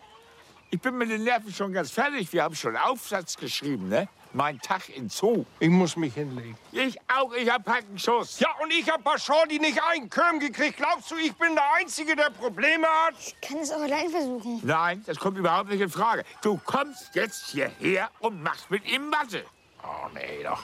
Ich 0.69 0.81
bin 0.81 0.98
mit 0.98 1.10
den 1.10 1.24
Nerven 1.24 1.53
schon 1.53 1.72
ganz 1.72 1.91
fertig. 1.91 2.31
Wir 2.34 2.43
haben 2.43 2.55
schon 2.55 2.75
Aufsatz 2.75 3.38
geschrieben, 3.38 3.88
ne? 3.88 4.10
Mein 4.38 4.62
Tag 4.62 4.89
in 4.96 5.10
Zoo. 5.10 5.46
Ich 5.60 5.67
muss 5.67 5.98
mich 5.98 6.13
hinlegen. 6.13 6.56
Ich 6.72 6.96
auch, 7.08 7.34
ich 7.34 7.50
hab 7.50 7.67
Hackenschuss. 7.67 8.39
Ja, 8.39 8.50
und 8.62 8.72
ich 8.72 8.88
hab 8.88 9.03
bei 9.03 9.17
Shorty 9.17 9.58
nicht 9.58 9.82
einen 9.82 10.12
Köm 10.12 10.39
gekriegt. 10.39 10.77
Glaubst 10.77 11.10
du, 11.10 11.15
ich 11.15 11.34
bin 11.34 11.56
der 11.56 11.74
Einzige, 11.74 12.15
der 12.15 12.29
Probleme 12.29 12.86
hat? 12.86 13.15
Kann 13.41 13.58
es 13.58 13.72
auch 13.72 13.82
allein 13.82 14.12
versuchen. 14.12 14.62
Nein, 14.63 15.03
das 15.08 15.17
kommt 15.17 15.39
überhaupt 15.39 15.72
nicht 15.72 15.82
in 15.82 15.89
Frage. 15.89 16.24
Du 16.44 16.60
kommst 16.63 17.15
jetzt 17.15 17.48
hierher 17.48 18.12
und 18.20 18.44
machst 18.44 18.70
mit 18.70 18.86
ihm 18.86 19.10
Mathe. 19.10 19.44
Oh, 19.84 20.08
nee, 20.13 20.44
doch. 20.44 20.63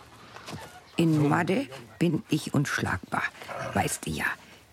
In 0.96 1.28
Madde 1.28 1.68
bin 1.98 2.24
ich 2.30 2.54
unschlagbar. 2.54 3.24
Weißt 3.74 4.06
du 4.06 4.12
ja. 4.12 4.28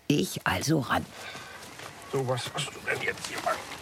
Ich 0.05 0.45
also 0.45 0.77
ran. 0.77 1.03
So, 2.11 2.27
was 2.27 2.53
hast 2.53 2.67
du 2.67 2.79
denn 2.85 3.01
jetzt 3.01 3.25
hier 3.25 3.37
machen? 3.37 3.80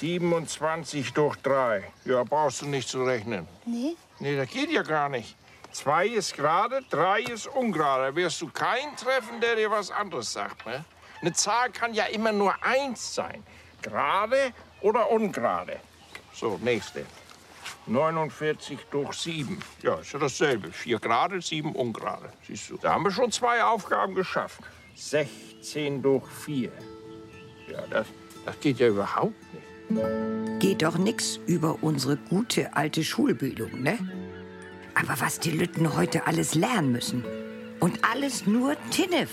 27 0.00 1.12
durch 1.12 1.36
3. 1.42 1.84
Ja, 2.06 2.24
brauchst 2.24 2.62
du 2.62 2.66
nicht 2.66 2.88
zu 2.88 3.04
rechnen. 3.04 3.46
Nee? 3.66 3.96
Nee, 4.18 4.34
das 4.34 4.48
geht 4.48 4.70
ja 4.70 4.82
gar 4.82 5.10
nicht. 5.10 5.36
Zwei 5.72 6.06
ist 6.06 6.34
gerade, 6.34 6.82
drei 6.88 7.20
ist 7.20 7.46
ungerade. 7.46 8.06
Da 8.06 8.16
wirst 8.16 8.40
du 8.40 8.48
keinen 8.48 8.96
treffen, 8.96 9.42
der 9.42 9.56
dir 9.56 9.70
was 9.70 9.90
anderes 9.90 10.32
sagt. 10.32 10.64
Ne? 10.64 10.86
Eine 11.20 11.34
Zahl 11.34 11.70
kann 11.70 11.92
ja 11.92 12.04
immer 12.04 12.32
nur 12.32 12.54
eins 12.64 13.14
sein. 13.14 13.44
Gerade 13.82 14.54
oder 14.80 15.10
ungerade. 15.10 15.78
So, 16.32 16.58
nächste. 16.62 17.04
49 17.86 18.78
durch 18.90 19.12
7. 19.12 19.60
Ja, 19.82 19.96
ist 19.96 20.12
ja 20.12 20.18
dasselbe. 20.18 20.72
Vier 20.72 20.98
gerade, 20.98 21.42
sieben 21.42 21.74
ungerade. 21.74 22.32
Siehst 22.46 22.70
du. 22.70 22.78
Da 22.78 22.94
haben 22.94 23.04
wir 23.04 23.10
schon 23.10 23.30
zwei 23.30 23.62
Aufgaben 23.62 24.14
geschafft. 24.14 24.62
16 24.94 26.00
durch 26.00 26.26
4. 26.26 26.72
Ja, 27.68 27.86
das, 27.90 28.06
das 28.46 28.58
geht 28.60 28.78
ja 28.78 28.88
überhaupt 28.88 29.34
nicht. 29.42 29.49
Geht 30.58 30.82
doch 30.82 30.98
nix 30.98 31.40
über 31.46 31.82
unsere 31.82 32.16
gute 32.16 32.76
alte 32.76 33.02
Schulbildung, 33.02 33.82
ne? 33.82 33.98
Aber 34.94 35.20
was 35.20 35.40
die 35.40 35.50
Lütten 35.50 35.96
heute 35.96 36.26
alles 36.26 36.54
lernen 36.54 36.92
müssen. 36.92 37.24
Und 37.80 37.98
alles 38.04 38.46
nur 38.46 38.76
Tinnef. 38.90 39.30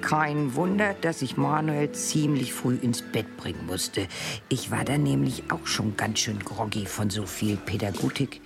Kein 0.00 0.54
Wunder, 0.54 0.94
dass 1.00 1.22
ich 1.22 1.36
Manuel 1.36 1.92
ziemlich 1.92 2.52
früh 2.52 2.76
ins 2.76 3.02
Bett 3.02 3.36
bringen 3.36 3.66
musste. 3.66 4.08
Ich 4.48 4.70
war 4.70 4.84
da 4.84 4.98
nämlich 4.98 5.50
auch 5.50 5.66
schon 5.66 5.96
ganz 5.96 6.20
schön 6.20 6.38
groggy 6.40 6.86
von 6.86 7.10
so 7.10 7.26
viel 7.26 7.56
Pädagogik 7.56 8.40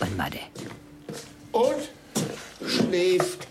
und 0.00 0.16
Mathe. 0.16 0.38
Und? 1.52 1.90
Schläft. 2.66 3.46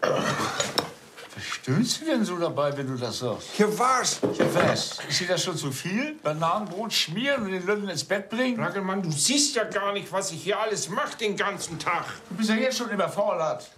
Was 0.00 1.44
stöhnst 1.64 2.02
du 2.02 2.04
denn 2.04 2.24
so 2.26 2.36
dabei, 2.36 2.76
wenn 2.76 2.86
du 2.86 2.94
das 2.94 3.20
sagst? 3.20 3.48
Hier 3.54 3.78
war's. 3.78 4.20
Ja, 4.38 4.44
was? 4.54 4.98
Ist 5.08 5.20
dir 5.20 5.28
das 5.28 5.42
schon 5.42 5.56
zu 5.56 5.72
viel? 5.72 6.16
Bananenbrot 6.22 6.92
schmieren 6.92 7.44
und 7.44 7.52
den 7.52 7.64
Lütten 7.64 7.88
ins 7.88 8.04
Bett 8.04 8.28
bringen? 8.28 8.62
Rackelmann, 8.62 9.02
du 9.02 9.10
siehst 9.10 9.56
ja 9.56 9.64
gar 9.64 9.94
nicht, 9.94 10.12
was 10.12 10.30
ich 10.30 10.42
hier 10.42 10.58
alles 10.58 10.90
mache 10.90 11.16
den 11.16 11.36
ganzen 11.36 11.78
Tag. 11.78 12.04
Du 12.28 12.36
bist 12.36 12.50
ja 12.50 12.56
jetzt 12.56 12.76
schon 12.76 12.90
überfordert. 12.90 13.70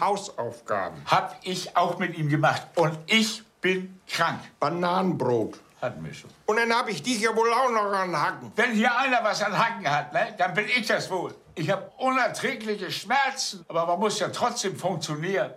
Hausaufgaben. 0.00 1.00
Hab 1.06 1.38
ich 1.44 1.76
auch 1.76 1.96
mit 1.98 2.18
ihm 2.18 2.28
gemacht. 2.28 2.62
Und 2.74 2.98
ich 3.06 3.44
bin 3.60 4.00
krank. 4.08 4.40
Bananenbrot. 4.58 5.60
Hatten 5.80 6.04
wir 6.04 6.14
schon. 6.14 6.30
Und 6.46 6.56
dann 6.56 6.74
habe 6.74 6.90
ich 6.90 7.04
dich 7.04 7.20
ja 7.20 7.34
wohl 7.36 7.52
auch 7.52 7.70
noch 7.70 7.92
an 7.92 8.20
Hacken. 8.20 8.50
Wenn 8.56 8.72
hier 8.72 8.96
einer 8.98 9.22
was 9.22 9.42
an 9.42 9.56
Hacken 9.56 9.88
hat, 9.88 10.12
ne, 10.12 10.34
dann 10.38 10.54
bin 10.54 10.66
ich 10.66 10.88
das 10.88 11.08
wohl. 11.08 11.32
Ich 11.54 11.70
habe 11.70 11.88
unerträgliche 11.98 12.90
Schmerzen, 12.90 13.64
aber 13.68 13.86
man 13.86 14.00
muss 14.00 14.18
ja 14.18 14.28
trotzdem 14.28 14.76
funktionieren. 14.76 15.52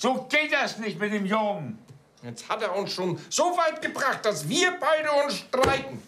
So 0.00 0.26
geht 0.30 0.50
das 0.50 0.78
nicht 0.78 0.98
mit 0.98 1.12
dem 1.12 1.26
Jungen. 1.26 1.78
Jetzt 2.22 2.48
hat 2.48 2.62
er 2.62 2.74
uns 2.74 2.90
schon 2.90 3.18
so 3.28 3.42
weit 3.58 3.82
gebracht, 3.82 4.24
dass 4.24 4.48
wir 4.48 4.72
beide 4.80 5.12
uns 5.12 5.40
streiten. 5.40 6.02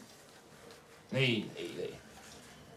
Nee, 1.10 1.44
nee, 1.54 1.70
nee. 1.76 1.92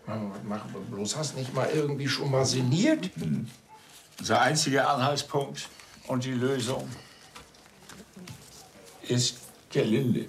Mann, 0.06 0.30
was 0.34 0.44
machen 0.44 0.74
wir 0.74 0.82
bloß? 0.82 1.16
Hast 1.16 1.38
nicht 1.38 1.54
mal 1.54 1.70
irgendwie 1.70 2.10
schon 2.10 2.30
mal 2.30 2.46
sinniert? 2.46 3.12
Unser 4.20 4.42
einziger 4.42 4.90
Anhaltspunkt 4.90 5.70
und 6.08 6.26
die 6.26 6.34
Lösung 6.34 6.86
ist 9.04 9.38
Gerlinde. 9.70 10.28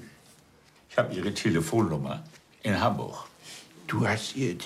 Ich 0.89 0.97
habe 0.97 1.13
ihre 1.13 1.35
Telefonnummer 1.35 2.23
in 2.63 2.81
Hamburg. 2.81 3.27
Du 3.89 4.07
hast 4.07 4.37
ihr... 4.37 4.57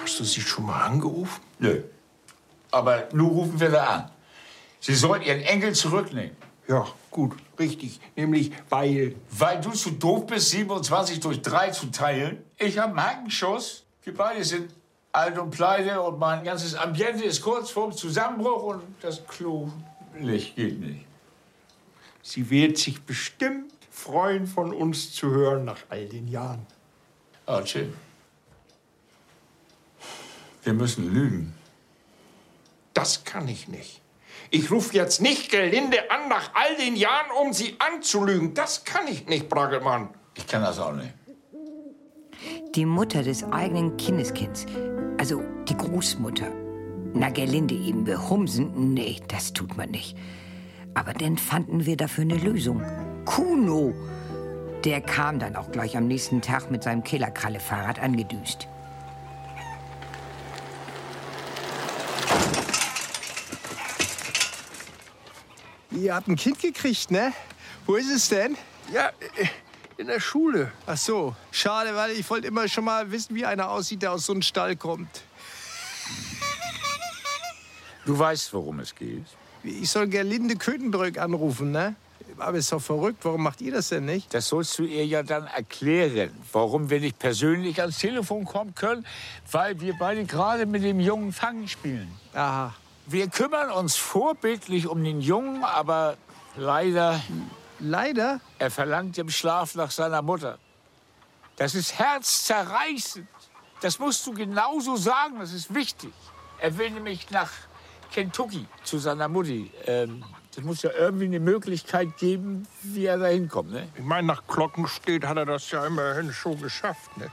Hast 0.00 0.20
du 0.20 0.24
sie 0.24 0.40
schon 0.40 0.66
mal 0.66 0.84
angerufen? 0.84 1.42
Nö. 1.58 1.82
Aber 2.70 3.08
nun 3.12 3.30
rufen 3.30 3.58
wir 3.58 3.70
da 3.70 3.86
an. 3.86 4.10
Sie 4.80 4.94
soll 4.94 5.22
ihren 5.22 5.42
Enkel 5.42 5.74
zurücknehmen. 5.74 6.36
Ja, 6.66 6.86
gut, 7.10 7.36
richtig. 7.58 8.00
Nämlich, 8.16 8.52
weil... 8.68 9.14
Weil 9.30 9.60
du 9.60 9.72
zu 9.72 9.90
doof 9.90 10.26
bist, 10.26 10.50
27 10.50 11.20
durch 11.20 11.42
3 11.42 11.70
zu 11.70 11.86
teilen. 11.90 12.44
Ich 12.58 12.78
habe 12.78 12.90
einen 12.90 13.02
Hackenschuss. 13.02 13.84
Wir 14.04 14.14
beide 14.14 14.44
sind 14.44 14.70
alt 15.12 15.38
und 15.38 15.50
pleite 15.50 16.00
und 16.00 16.18
mein 16.18 16.44
ganzes 16.44 16.74
Ambiente 16.74 17.24
ist 17.24 17.42
kurz 17.42 17.70
vorm 17.70 17.92
Zusammenbruch 17.92 18.62
und 18.62 18.82
das 19.00 19.26
Klo-Licht 19.26 20.56
geht 20.56 20.80
nicht. 20.80 21.04
Sie 22.22 22.48
wird 22.50 22.78
sich 22.78 23.02
bestimmt 23.02 23.72
freuen, 23.90 24.46
von 24.46 24.72
uns 24.72 25.12
zu 25.12 25.30
hören 25.30 25.64
nach 25.64 25.78
all 25.88 26.06
den 26.06 26.28
Jahren. 26.28 26.64
Archie. 27.46 27.92
Wir 30.62 30.72
müssen 30.72 31.12
lügen. 31.12 31.54
Das 32.94 33.24
kann 33.24 33.48
ich 33.48 33.66
nicht. 33.66 34.00
Ich 34.52 34.70
rufe 34.70 34.94
jetzt 34.96 35.20
nicht 35.20 35.50
Gelinde 35.50 36.10
an 36.10 36.28
nach 36.28 36.50
all 36.54 36.76
den 36.76 36.96
Jahren, 36.96 37.30
um 37.40 37.52
sie 37.52 37.76
anzulügen. 37.78 38.52
Das 38.52 38.84
kann 38.84 39.06
ich 39.06 39.26
nicht, 39.26 39.48
Bragelmann. 39.48 40.08
Ich 40.34 40.46
kann 40.46 40.62
das 40.62 40.78
auch 40.80 40.92
nicht. 40.92 41.14
Die 42.74 42.86
Mutter 42.86 43.22
des 43.22 43.44
eigenen 43.44 43.96
Kindeskinds, 43.96 44.66
also 45.18 45.42
die 45.68 45.76
Großmutter. 45.76 46.50
Na, 47.12 47.28
Gerlinde 47.28 47.74
eben 47.74 48.04
behumsen? 48.04 48.94
Nee, 48.94 49.20
das 49.28 49.52
tut 49.52 49.76
man 49.76 49.90
nicht. 49.90 50.16
Aber 50.94 51.12
dann 51.12 51.38
fanden 51.38 51.86
wir 51.86 51.96
dafür 51.96 52.22
eine 52.22 52.36
Lösung. 52.36 52.82
Kuno. 53.24 53.94
Der 54.84 55.00
kam 55.00 55.38
dann 55.38 55.54
auch 55.56 55.70
gleich 55.70 55.96
am 55.96 56.06
nächsten 56.08 56.40
Tag 56.40 56.70
mit 56.70 56.82
seinem 56.82 57.04
Killerkralle-Fahrrad 57.04 58.00
angedüst. 58.00 58.66
Ihr 66.00 66.14
habt 66.14 66.28
ein 66.28 66.36
Kind 66.36 66.58
gekriegt, 66.60 67.10
ne? 67.10 67.32
Wo 67.84 67.94
ist 67.96 68.10
es 68.10 68.30
denn? 68.30 68.56
Ja, 68.90 69.10
in 69.98 70.06
der 70.06 70.18
Schule. 70.18 70.72
Ach 70.86 70.96
so, 70.96 71.36
schade, 71.50 71.94
weil 71.94 72.12
ich 72.12 72.28
wollte 72.30 72.46
immer 72.46 72.66
schon 72.68 72.84
mal 72.84 73.10
wissen, 73.12 73.34
wie 73.34 73.44
einer 73.44 73.68
aussieht, 73.68 74.00
der 74.00 74.12
aus 74.12 74.24
so 74.24 74.32
einem 74.32 74.40
Stall 74.40 74.76
kommt. 74.76 75.22
Du 78.06 78.18
weißt, 78.18 78.54
worum 78.54 78.80
es 78.80 78.94
geht. 78.94 79.26
Ich 79.62 79.90
soll 79.90 80.08
Gerlinde 80.08 80.56
Kötenbrück 80.56 81.18
anrufen, 81.18 81.70
ne? 81.70 81.94
Aber 82.38 82.56
ist 82.56 82.72
doch 82.72 82.80
verrückt, 82.80 83.18
warum 83.26 83.42
macht 83.42 83.60
ihr 83.60 83.72
das 83.72 83.90
denn 83.90 84.06
nicht? 84.06 84.32
Das 84.32 84.48
sollst 84.48 84.78
du 84.78 84.84
ihr 84.84 85.04
ja 85.04 85.22
dann 85.22 85.46
erklären, 85.48 86.30
warum 86.52 86.88
wir 86.88 87.00
nicht 87.00 87.18
persönlich 87.18 87.78
ans 87.82 87.98
Telefon 87.98 88.46
kommen 88.46 88.74
können, 88.74 89.04
weil 89.50 89.78
wir 89.82 89.94
beide 89.98 90.24
gerade 90.24 90.64
mit 90.64 90.82
dem 90.82 90.98
Jungen 90.98 91.34
Fangen 91.34 91.68
spielen. 91.68 92.10
Aha. 92.32 92.74
Wir 93.12 93.28
kümmern 93.28 93.72
uns 93.72 93.96
vorbildlich 93.96 94.86
um 94.86 95.02
den 95.02 95.20
Jungen, 95.20 95.64
aber 95.64 96.16
leider, 96.56 97.20
Leider? 97.80 98.40
er 98.60 98.70
verlangt 98.70 99.18
im 99.18 99.30
Schlaf 99.30 99.74
nach 99.74 99.90
seiner 99.90 100.22
Mutter. 100.22 100.60
Das 101.56 101.74
ist 101.74 101.98
herzzerreißend. 101.98 103.26
Das 103.80 103.98
musst 103.98 104.24
du 104.28 104.32
genauso 104.32 104.94
sagen, 104.94 105.40
das 105.40 105.52
ist 105.52 105.74
wichtig. 105.74 106.12
Er 106.60 106.78
will 106.78 106.90
nämlich 106.90 107.28
nach 107.32 107.50
Kentucky 108.12 108.64
zu 108.84 108.98
seiner 108.98 109.26
Mutti. 109.26 109.72
Ähm, 109.86 110.24
das 110.54 110.62
muss 110.62 110.82
ja 110.82 110.90
irgendwie 110.96 111.24
eine 111.24 111.40
Möglichkeit 111.40 112.16
geben, 112.16 112.68
wie 112.82 113.06
er 113.06 113.18
da 113.18 113.26
hinkommt. 113.26 113.72
Ne? 113.72 113.88
Ich 113.96 114.04
meine, 114.04 114.28
nach 114.28 114.46
Glockenstedt 114.46 115.26
hat 115.26 115.36
er 115.36 115.46
das 115.46 115.68
ja 115.72 115.84
immerhin 115.84 116.32
schon 116.32 116.62
geschafft. 116.62 117.16
Ne? 117.16 117.28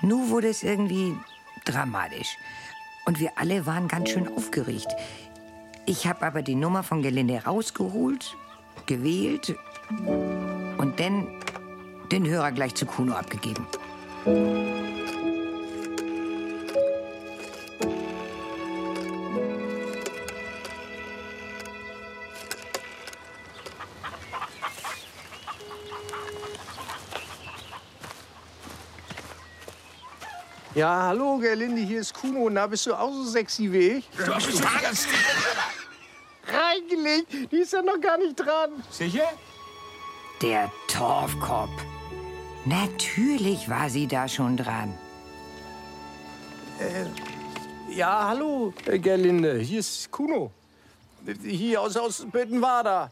Nun 0.00 0.28
wurde 0.28 0.48
es 0.48 0.64
irgendwie 0.64 1.16
dramatisch. 1.64 2.36
Und 3.08 3.20
wir 3.20 3.30
alle 3.36 3.64
waren 3.64 3.88
ganz 3.88 4.10
schön 4.10 4.28
aufgeregt. 4.28 4.94
Ich 5.86 6.06
habe 6.06 6.26
aber 6.26 6.42
die 6.42 6.54
Nummer 6.54 6.82
von 6.82 7.00
Gelinde 7.00 7.42
rausgeholt, 7.42 8.36
gewählt 8.84 9.56
und 10.76 11.00
dann 11.00 11.26
den 12.12 12.28
Hörer 12.28 12.52
gleich 12.52 12.74
zu 12.74 12.84
Kuno 12.84 13.14
abgegeben. 13.14 13.66
Ja, 30.78 31.08
hallo 31.08 31.38
Gerlinde, 31.38 31.80
hier 31.80 32.02
ist 32.02 32.14
Kuno. 32.14 32.48
Na, 32.48 32.64
bist 32.68 32.86
du 32.86 32.94
auch 32.94 33.12
so 33.12 33.24
sexy 33.24 33.72
wie 33.72 33.88
ich? 33.98 34.10
Du 34.10 34.32
bist 34.32 34.60
du 34.60 34.80
ganz 34.80 35.08
Reingelegt, 36.46 37.50
die 37.50 37.56
ist 37.56 37.72
ja 37.72 37.82
noch 37.82 38.00
gar 38.00 38.16
nicht 38.16 38.36
dran. 38.36 38.80
sicher? 38.88 39.28
Der 40.40 40.70
Torfkopf. 40.86 41.72
Natürlich 42.64 43.68
war 43.68 43.90
sie 43.90 44.06
da 44.06 44.28
schon 44.28 44.56
dran. 44.56 44.96
Ja, 47.90 48.28
hallo 48.28 48.72
äh, 48.86 49.00
Gerlinde, 49.00 49.58
hier 49.58 49.80
ist 49.80 50.08
Kuno. 50.12 50.52
Hier 51.42 51.82
aus, 51.82 51.96
aus 51.96 52.24
Büttenwader. 52.30 53.10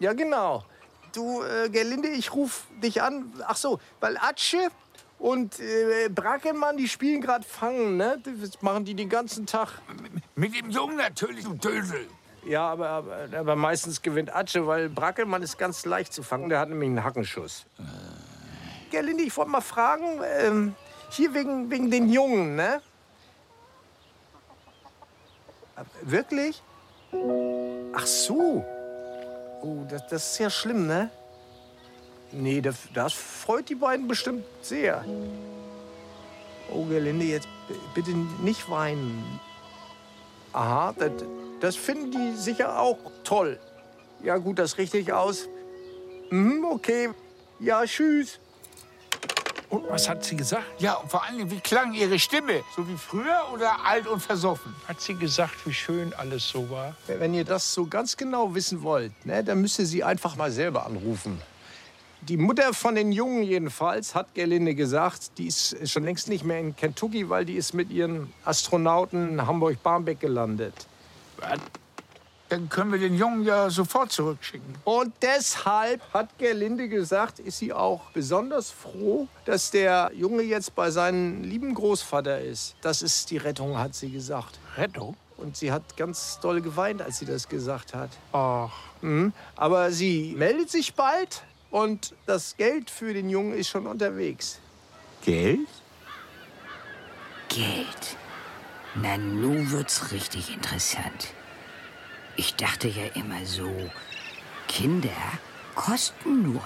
Ja, 0.00 0.14
genau. 0.14 0.64
Du, 1.12 1.44
äh, 1.44 1.68
Gerlinde, 1.68 2.08
ich 2.08 2.34
ruf 2.34 2.64
dich 2.82 3.00
an. 3.00 3.32
Ach 3.46 3.56
so, 3.56 3.78
weil 4.00 4.16
Atsche 4.16 4.68
und 5.18 5.58
äh, 5.60 6.08
Brackelmann, 6.08 6.76
die 6.76 6.88
spielen 6.88 7.20
gerade 7.20 7.44
Fangen, 7.44 7.96
ne? 7.96 8.20
Das 8.40 8.60
machen 8.62 8.84
die 8.84 8.94
den 8.94 9.08
ganzen 9.08 9.46
Tag. 9.46 9.80
Mit 10.34 10.54
dem 10.54 10.70
Jungen 10.70 10.96
natürlich, 10.96 11.44
du 11.44 11.54
Dödel. 11.54 12.06
Ja, 12.46 12.68
aber, 12.68 12.88
aber, 12.88 13.28
aber 13.34 13.56
meistens 13.56 14.02
gewinnt 14.02 14.34
Atsche, 14.34 14.66
weil 14.66 14.90
Brackelmann 14.90 15.42
ist 15.42 15.56
ganz 15.56 15.86
leicht 15.86 16.12
zu 16.12 16.22
fangen. 16.22 16.48
Der 16.50 16.58
hat 16.58 16.68
nämlich 16.68 16.88
einen 16.88 17.02
Hackenschuss. 17.02 17.64
Gerlinde, 18.90 19.22
ich 19.22 19.36
wollte 19.36 19.50
mal 19.50 19.60
fragen, 19.62 20.20
ähm, 20.40 20.74
hier 21.10 21.32
wegen, 21.32 21.70
wegen 21.70 21.90
den 21.90 22.10
Jungen, 22.10 22.54
ne? 22.56 22.82
Wirklich? 26.02 26.62
Ach 27.94 28.06
so. 28.06 28.64
Oh, 29.62 29.84
das, 29.88 30.06
das 30.08 30.32
ist 30.32 30.38
ja 30.38 30.50
schlimm, 30.50 30.86
ne? 30.86 31.10
Nee, 32.36 32.60
das, 32.60 32.76
das 32.92 33.12
freut 33.12 33.68
die 33.68 33.76
beiden 33.76 34.08
bestimmt 34.08 34.44
sehr. 34.60 35.04
Oh, 36.70 36.84
Gerlinde, 36.84 37.26
jetzt 37.26 37.48
bitte 37.94 38.10
nicht 38.42 38.68
weinen. 38.68 39.40
Aha, 40.52 40.94
das, 40.98 41.12
das 41.60 41.76
finden 41.76 42.10
die 42.10 42.36
sicher 42.36 42.78
auch 42.78 42.98
toll. 43.22 43.58
Ja, 44.22 44.36
gut, 44.38 44.58
das 44.58 44.78
richte 44.78 44.98
ich 44.98 45.12
aus. 45.12 45.48
Mhm, 46.30 46.64
okay. 46.64 47.10
Ja, 47.60 47.84
tschüss. 47.84 48.40
Und 49.70 49.88
was 49.88 50.08
hat 50.08 50.24
sie 50.24 50.36
gesagt? 50.36 50.64
Ja, 50.78 50.94
und 50.94 51.10
vor 51.10 51.24
allen 51.24 51.38
Dingen, 51.38 51.50
wie 51.50 51.60
klang 51.60 51.94
ihre 51.94 52.18
Stimme? 52.18 52.62
So 52.76 52.86
wie 52.88 52.96
früher 52.96 53.48
oder 53.52 53.84
alt 53.84 54.06
und 54.06 54.20
versoffen? 54.20 54.74
Hat 54.86 55.00
sie 55.00 55.14
gesagt, 55.14 55.66
wie 55.66 55.72
schön 55.72 56.12
alles 56.14 56.48
so 56.48 56.68
war? 56.70 56.96
Wenn 57.06 57.34
ihr 57.34 57.44
das 57.44 57.74
so 57.74 57.86
ganz 57.86 58.16
genau 58.16 58.54
wissen 58.54 58.82
wollt, 58.82 59.12
ne, 59.26 59.42
dann 59.42 59.60
müsst 59.60 59.78
ihr 59.78 59.86
sie 59.86 60.04
einfach 60.04 60.36
mal 60.36 60.50
selber 60.50 60.86
anrufen. 60.86 61.40
Die 62.28 62.38
Mutter 62.38 62.72
von 62.72 62.94
den 62.94 63.12
Jungen 63.12 63.42
jedenfalls, 63.42 64.14
hat 64.14 64.34
Gerlinde 64.34 64.74
gesagt, 64.74 65.36
die 65.36 65.46
ist 65.46 65.76
schon 65.90 66.04
längst 66.04 66.28
nicht 66.28 66.42
mehr 66.42 66.58
in 66.58 66.74
Kentucky, 66.74 67.28
weil 67.28 67.44
die 67.44 67.54
ist 67.54 67.74
mit 67.74 67.90
ihren 67.90 68.32
Astronauten 68.44 69.28
in 69.28 69.46
Hamburg-Barmbek 69.46 70.20
gelandet. 70.20 70.86
Dann 72.48 72.68
können 72.70 72.92
wir 72.92 72.98
den 72.98 73.16
Jungen 73.16 73.44
ja 73.44 73.68
sofort 73.68 74.10
zurückschicken. 74.10 74.74
Und 74.84 75.12
deshalb 75.20 76.00
hat 76.14 76.38
Gerlinde 76.38 76.88
gesagt, 76.88 77.40
ist 77.40 77.58
sie 77.58 77.74
auch 77.74 78.10
besonders 78.12 78.70
froh, 78.70 79.28
dass 79.44 79.70
der 79.70 80.10
Junge 80.14 80.42
jetzt 80.42 80.74
bei 80.74 80.90
seinem 80.90 81.42
lieben 81.42 81.74
Großvater 81.74 82.40
ist. 82.40 82.74
Das 82.80 83.02
ist 83.02 83.30
die 83.30 83.36
Rettung, 83.36 83.76
hat 83.76 83.94
sie 83.94 84.10
gesagt. 84.10 84.58
Rettung? 84.78 85.14
Und 85.36 85.58
sie 85.58 85.72
hat 85.72 85.96
ganz 85.98 86.38
doll 86.40 86.62
geweint, 86.62 87.02
als 87.02 87.18
sie 87.18 87.26
das 87.26 87.48
gesagt 87.48 87.92
hat. 87.92 88.10
Ach, 88.32 88.70
Mhm. 89.04 89.32
Aber 89.54 89.92
sie 89.92 90.34
meldet 90.36 90.70
sich 90.70 90.94
bald 90.94 91.42
und 91.74 92.14
das 92.26 92.56
Geld 92.56 92.88
für 92.88 93.12
den 93.12 93.28
Jungen 93.28 93.52
ist 93.52 93.68
schon 93.68 93.88
unterwegs. 93.88 94.60
Geld? 95.24 95.66
Geld. 97.48 98.16
Na, 98.94 99.16
nu 99.16 99.72
wird's 99.72 100.12
richtig 100.12 100.54
interessant. 100.54 101.34
Ich 102.36 102.54
dachte 102.54 102.86
ja 102.86 103.06
immer 103.14 103.44
so, 103.44 103.68
Kinder 104.68 105.10
kosten 105.74 106.52
nur. 106.52 106.62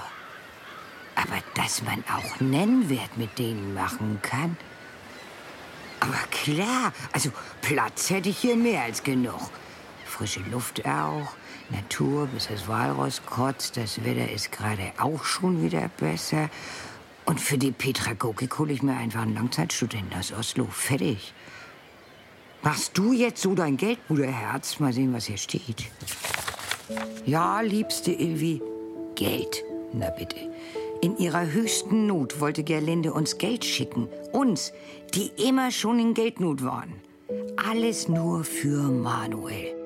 Aber 1.15 1.43
dass 1.55 1.83
man 1.83 2.05
auch 2.15 2.41
Nennwert 2.41 3.17
mit 3.17 3.39
denen 3.39 3.73
machen 3.73 4.21
kann. 4.21 4.59
Aber 6.01 6.21
klar, 6.31 6.93
also 7.15 7.33
Platz 7.63 8.11
hätte 8.11 8.29
ich 8.29 8.37
hier 8.37 8.57
mehr 8.57 8.83
als 8.83 9.03
genug. 9.03 9.51
Frische 10.05 10.41
Luft 10.51 10.85
auch, 10.85 11.33
Natur, 11.71 12.27
bis 12.27 12.49
das 12.49 12.69
Walross 12.69 13.23
kotzt. 13.27 13.77
Das 13.77 14.05
Wetter 14.05 14.31
ist 14.31 14.53
gerade 14.53 14.93
auch 14.99 15.25
schon 15.25 15.63
wieder 15.63 15.91
besser. 15.99 16.49
Und 17.25 17.41
für 17.41 17.59
die 17.59 17.73
Pädagogik 17.73 18.59
hole 18.59 18.73
ich 18.73 18.83
mir 18.83 18.97
einfach 18.97 19.23
einen 19.23 19.35
Langzeitstudenten 19.35 20.19
aus 20.19 20.33
Oslo. 20.33 20.67
Fertig. 20.71 21.35
Machst 22.63 22.97
du 22.97 23.13
jetzt 23.13 23.43
so 23.43 23.55
dein 23.55 23.77
Geld, 23.77 23.99
Bruderherz? 24.09 24.81
Mal 24.81 24.93
sehen, 24.93 25.13
was 25.13 25.27
hier 25.27 25.37
steht. 25.37 25.85
Ja, 27.27 27.61
liebste 27.61 28.13
Ilvi, 28.13 28.63
Geld. 29.15 29.63
Na 29.93 30.11
bitte. 30.11 30.37
In 31.01 31.17
ihrer 31.19 31.47
höchsten 31.53 32.07
Not 32.07 32.41
wollte 32.41 32.65
Gerlinde 32.65 33.13
uns 33.13 33.39
Geld 33.39 33.65
schicken. 33.65 34.09
Uns, 34.33 34.73
die 35.15 35.31
immer 35.37 35.71
schon 35.71 36.01
in 36.01 36.15
Geldnot 36.15 36.65
waren. 36.65 36.95
Alles 37.57 38.09
nur 38.09 38.43
für 38.43 38.91
Manuel. 38.91 39.78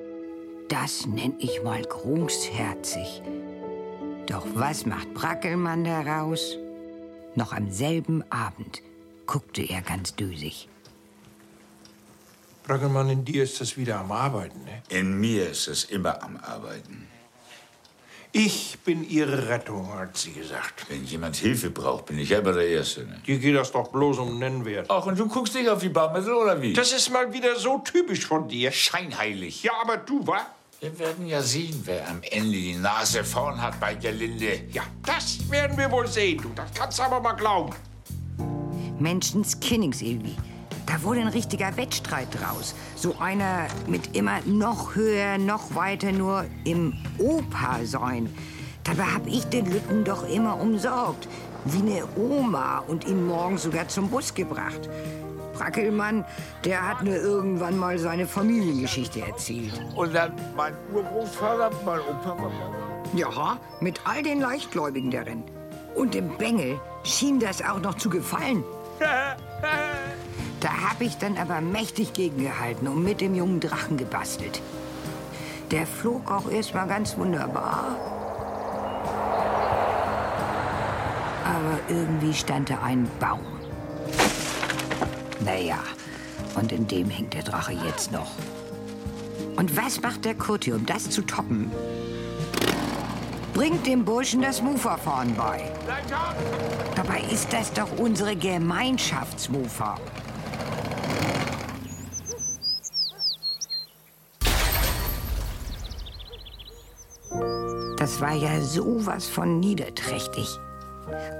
Das 0.73 1.05
nenn 1.05 1.35
ich 1.37 1.61
mal 1.61 1.83
großherzig. 1.83 3.21
Doch 4.25 4.43
was 4.55 4.87
macht 4.87 5.13
Brackelmann 5.13 5.83
daraus? 5.83 6.57
Noch 7.35 7.53
am 7.53 7.69
selben 7.69 8.23
Abend 8.31 8.81
guckte 9.27 9.61
er 9.61 9.83
ganz 9.83 10.15
dösig. 10.15 10.67
Brackelmann, 12.63 13.07
in 13.11 13.23
dir 13.23 13.43
ist 13.43 13.61
das 13.61 13.77
wieder 13.77 13.99
am 13.99 14.11
Arbeiten, 14.11 14.63
ne? 14.63 14.81
In 14.89 15.19
mir 15.19 15.47
ist 15.47 15.67
es 15.67 15.83
immer 15.83 16.23
am 16.23 16.37
Arbeiten. 16.37 17.07
Ich 18.31 18.79
bin 18.83 19.07
Ihre 19.07 19.49
Rettung, 19.49 19.93
hat 19.93 20.17
sie 20.17 20.33
gesagt. 20.33 20.89
Wenn 20.89 21.05
jemand 21.05 21.35
Hilfe 21.35 21.69
braucht, 21.69 22.07
bin 22.07 22.17
ich 22.17 22.31
immer 22.31 22.51
der 22.51 22.67
Erste. 22.67 23.01
Ne? 23.01 23.21
Dir 23.27 23.37
geht 23.37 23.55
das 23.55 23.71
doch 23.71 23.89
bloß 23.89 24.17
um 24.17 24.39
Nennwert. 24.39 24.87
Ach, 24.89 25.05
und 25.05 25.19
du 25.19 25.27
guckst 25.27 25.53
nicht 25.53 25.69
auf 25.69 25.81
die 25.81 25.89
Barmittel, 25.89 26.33
oder 26.33 26.59
wie? 26.59 26.73
Das 26.73 26.93
ist 26.93 27.11
mal 27.11 27.31
wieder 27.31 27.55
so 27.57 27.77
typisch 27.77 28.25
von 28.25 28.47
dir. 28.47 28.71
scheinheilig. 28.71 29.61
Ja, 29.61 29.73
aber 29.79 29.97
du, 29.97 30.25
wa? 30.25 30.47
Wir 30.83 30.99
werden 30.99 31.25
ja 31.27 31.41
sehen, 31.41 31.81
wer 31.85 32.09
am 32.09 32.19
Ende 32.29 32.51
die 32.51 32.75
Nase 32.75 33.23
vorn 33.23 33.61
hat 33.61 33.79
bei 33.79 33.95
Gerlinde. 33.95 34.63
Ja, 34.73 34.81
das 35.05 35.49
werden 35.49 35.77
wir 35.77 35.89
wohl 35.89 36.07
sehen, 36.07 36.41
du. 36.41 36.49
Das 36.53 36.73
kannst 36.73 36.99
du 36.99 37.03
aber 37.03 37.21
mal 37.21 37.31
glauben. 37.31 37.73
Menschenskinnings, 38.99 40.01
Ilvi. 40.01 40.35
Da 40.85 41.01
wurde 41.01 41.21
ein 41.21 41.29
richtiger 41.29 41.77
Wettstreit 41.77 42.27
draus. 42.37 42.75
So 42.97 43.15
einer 43.17 43.67
mit 43.87 44.13
immer 44.13 44.41
noch 44.45 44.93
höher, 44.93 45.37
noch 45.37 45.73
weiter 45.73 46.11
nur 46.11 46.43
im 46.65 46.97
Opa 47.17 47.85
sein. 47.85 48.29
Dabei 48.83 49.05
hab 49.05 49.25
ich 49.25 49.45
den 49.45 49.71
Lütten 49.71 50.03
doch 50.03 50.27
immer 50.27 50.59
umsorgt. 50.59 51.29
Wie 51.63 51.79
eine 51.79 52.03
Oma 52.17 52.79
und 52.79 53.07
ihn 53.07 53.25
morgens 53.25 53.63
sogar 53.63 53.87
zum 53.87 54.09
Bus 54.09 54.33
gebracht. 54.33 54.89
Brackelmann, 55.53 56.25
der 56.63 56.87
hat 56.87 57.03
mir 57.03 57.17
irgendwann 57.17 57.77
mal 57.77 57.97
seine 57.97 58.27
Familiengeschichte 58.27 59.21
erzählt. 59.21 59.79
Und 59.95 60.13
dann 60.13 60.33
mein 60.55 60.73
Urgroßvater, 60.93 61.71
mein 61.85 61.99
Opa. 61.99 62.51
Ja, 63.15 63.57
mit 63.79 64.01
all 64.05 64.23
den 64.23 64.41
Leichtgläubigen 64.41 65.11
darin. 65.11 65.43
Und 65.95 66.13
dem 66.13 66.37
Bengel 66.37 66.79
schien 67.03 67.39
das 67.39 67.61
auch 67.61 67.79
noch 67.79 67.95
zu 67.95 68.09
gefallen. 68.09 68.63
Da 70.59 70.69
hab 70.69 71.01
ich 71.01 71.17
dann 71.17 71.37
aber 71.37 71.59
mächtig 71.59 72.13
gegengehalten 72.13 72.87
und 72.87 73.03
mit 73.03 73.19
dem 73.19 73.35
jungen 73.35 73.59
Drachen 73.59 73.97
gebastelt. 73.97 74.61
Der 75.71 75.85
flog 75.85 76.31
auch 76.31 76.49
erst 76.49 76.73
mal 76.73 76.87
ganz 76.87 77.17
wunderbar. 77.17 77.97
Aber 81.43 81.79
irgendwie 81.89 82.33
stand 82.33 82.69
da 82.69 82.81
ein 82.81 83.09
Baum. 83.19 83.52
Naja, 85.45 85.79
und 86.55 86.71
in 86.71 86.87
dem 86.87 87.09
hängt 87.09 87.33
der 87.33 87.43
Drache 87.43 87.73
jetzt 87.85 88.11
noch. 88.11 88.31
Und 89.55 89.75
was 89.75 90.01
macht 90.01 90.25
der 90.25 90.35
Kurti, 90.35 90.71
um 90.71 90.85
das 90.85 91.09
zu 91.09 91.21
toppen? 91.21 91.71
Bringt 93.53 93.85
dem 93.85 94.03
Burschen 94.03 94.41
das 94.41 94.61
Mofa-Fahren 94.61 95.35
bei. 95.35 95.71
Dabei 96.95 97.21
ist 97.31 97.51
das 97.53 97.71
doch 97.71 97.99
unsere 97.99 98.35
Gemeinschaftsmofa. 98.35 99.99
Das 107.97 108.19
war 108.19 108.33
ja 108.33 108.59
sowas 108.61 109.27
von 109.27 109.59
niederträchtig. 109.59 110.47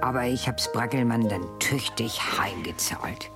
Aber 0.00 0.24
ich 0.24 0.46
hab's 0.46 0.70
Brackelmann 0.72 1.28
dann 1.28 1.42
tüchtig 1.58 2.20
heimgezahlt. 2.38 3.30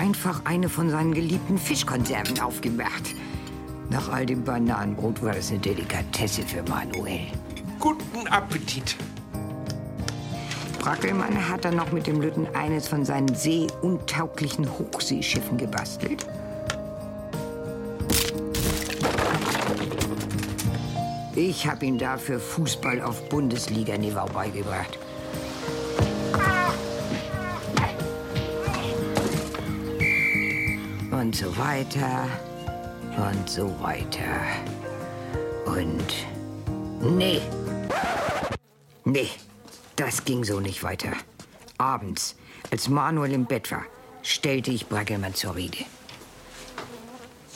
Einfach 0.00 0.40
eine 0.46 0.70
von 0.70 0.88
seinen 0.88 1.12
geliebten 1.12 1.58
Fischkonserven 1.58 2.40
aufgemacht. 2.40 3.14
Nach 3.90 4.10
all 4.10 4.24
dem 4.24 4.44
Bananenbrot 4.44 5.22
war 5.22 5.34
das 5.34 5.50
eine 5.50 5.58
Delikatesse 5.58 6.40
für 6.40 6.62
Manuel. 6.62 7.26
Guten 7.78 8.26
Appetit. 8.28 8.96
Brackelmann 10.78 11.46
hat 11.50 11.66
dann 11.66 11.76
noch 11.76 11.92
mit 11.92 12.06
dem 12.06 12.22
Lütten 12.22 12.46
eines 12.54 12.88
von 12.88 13.04
seinen 13.04 13.34
seeuntauglichen 13.34 14.66
Hochseeschiffen 14.78 15.58
gebastelt. 15.58 16.26
Ich 21.36 21.66
habe 21.66 21.84
ihn 21.84 21.98
dafür 21.98 22.40
Fußball 22.40 23.02
auf 23.02 23.28
Bundesliga-Niveau 23.28 24.24
beigebracht. 24.32 24.98
Und 31.20 31.36
so 31.36 31.54
weiter 31.58 32.26
und 33.14 33.50
so 33.50 33.78
weiter. 33.82 34.40
Und 35.66 36.14
nee, 37.14 37.42
nee, 39.04 39.28
das 39.96 40.24
ging 40.24 40.44
so 40.44 40.60
nicht 40.60 40.82
weiter. 40.82 41.12
Abends, 41.76 42.36
als 42.70 42.88
Manuel 42.88 43.32
im 43.32 43.44
Bett 43.44 43.70
war, 43.70 43.84
stellte 44.22 44.70
ich 44.70 44.88
Brackelmann 44.88 45.34
zur 45.34 45.56
Rede. 45.56 45.84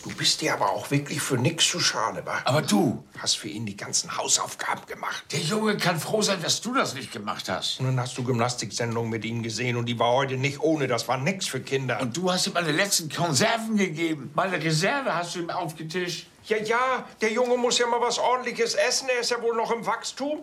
Du 0.05 0.11
bist 0.11 0.43
dir 0.43 0.53
aber 0.53 0.71
auch 0.71 0.91
wirklich 0.91 1.19
für 1.23 1.39
nix 1.39 1.67
zu 1.67 1.81
schade, 1.81 2.27
wa? 2.27 2.39
Aber 2.45 2.61
du, 2.61 3.03
Hast 3.19 3.39
für 3.39 3.49
ihn 3.49 3.65
die 3.65 3.75
ganzen 3.77 4.15
Hausaufgaben 4.19 4.85
gemacht. 4.85 5.25
der 5.33 5.41
Junge 5.41 5.79
kann 5.79 5.99
froh 5.99 6.21
sein, 6.21 6.43
dass 6.43 6.61
du 6.61 6.75
das 6.75 6.93
nicht 6.93 7.11
gemacht 7.11 7.49
hast. 7.49 7.81
Und 7.81 7.87
dann 7.87 7.99
hast 7.99 8.19
du 8.19 8.23
Gymnastiksendungen 8.23 9.11
mit 9.11 9.25
ihm 9.25 9.43
gesehen 9.43 9.77
und 9.77 9.87
die 9.87 9.99
war 9.99 10.13
heute 10.13 10.37
nicht 10.37 10.61
ohne. 10.61 10.89
Das 10.89 11.09
war 11.09 11.17
nix 11.17 11.47
für 11.47 11.61
Kinder. 11.61 12.03
Und 12.03 12.15
du 12.15 12.31
hast 12.31 12.47
ihm 12.47 12.53
meine 12.53 12.71
letzten 12.71 13.09
Konserven 13.09 13.79
gegeben. 13.79 14.31
Meine 14.35 14.63
Reserve 14.63 15.15
hast 15.15 15.37
du 15.37 15.39
ihm 15.39 15.49
aufgetischt. 15.49 16.27
ja, 16.49 16.59
ja, 16.59 17.07
der 17.23 17.33
Junge 17.33 17.57
muss 17.57 17.79
ja 17.79 17.87
mal 17.87 18.01
was 18.03 18.19
Ordentliches 18.19 18.75
essen. 18.75 19.09
Er 19.09 19.21
ist 19.21 19.31
ja 19.31 19.41
wohl 19.41 19.57
noch 19.57 19.71
im 19.71 19.87
Wachstum. 19.87 20.41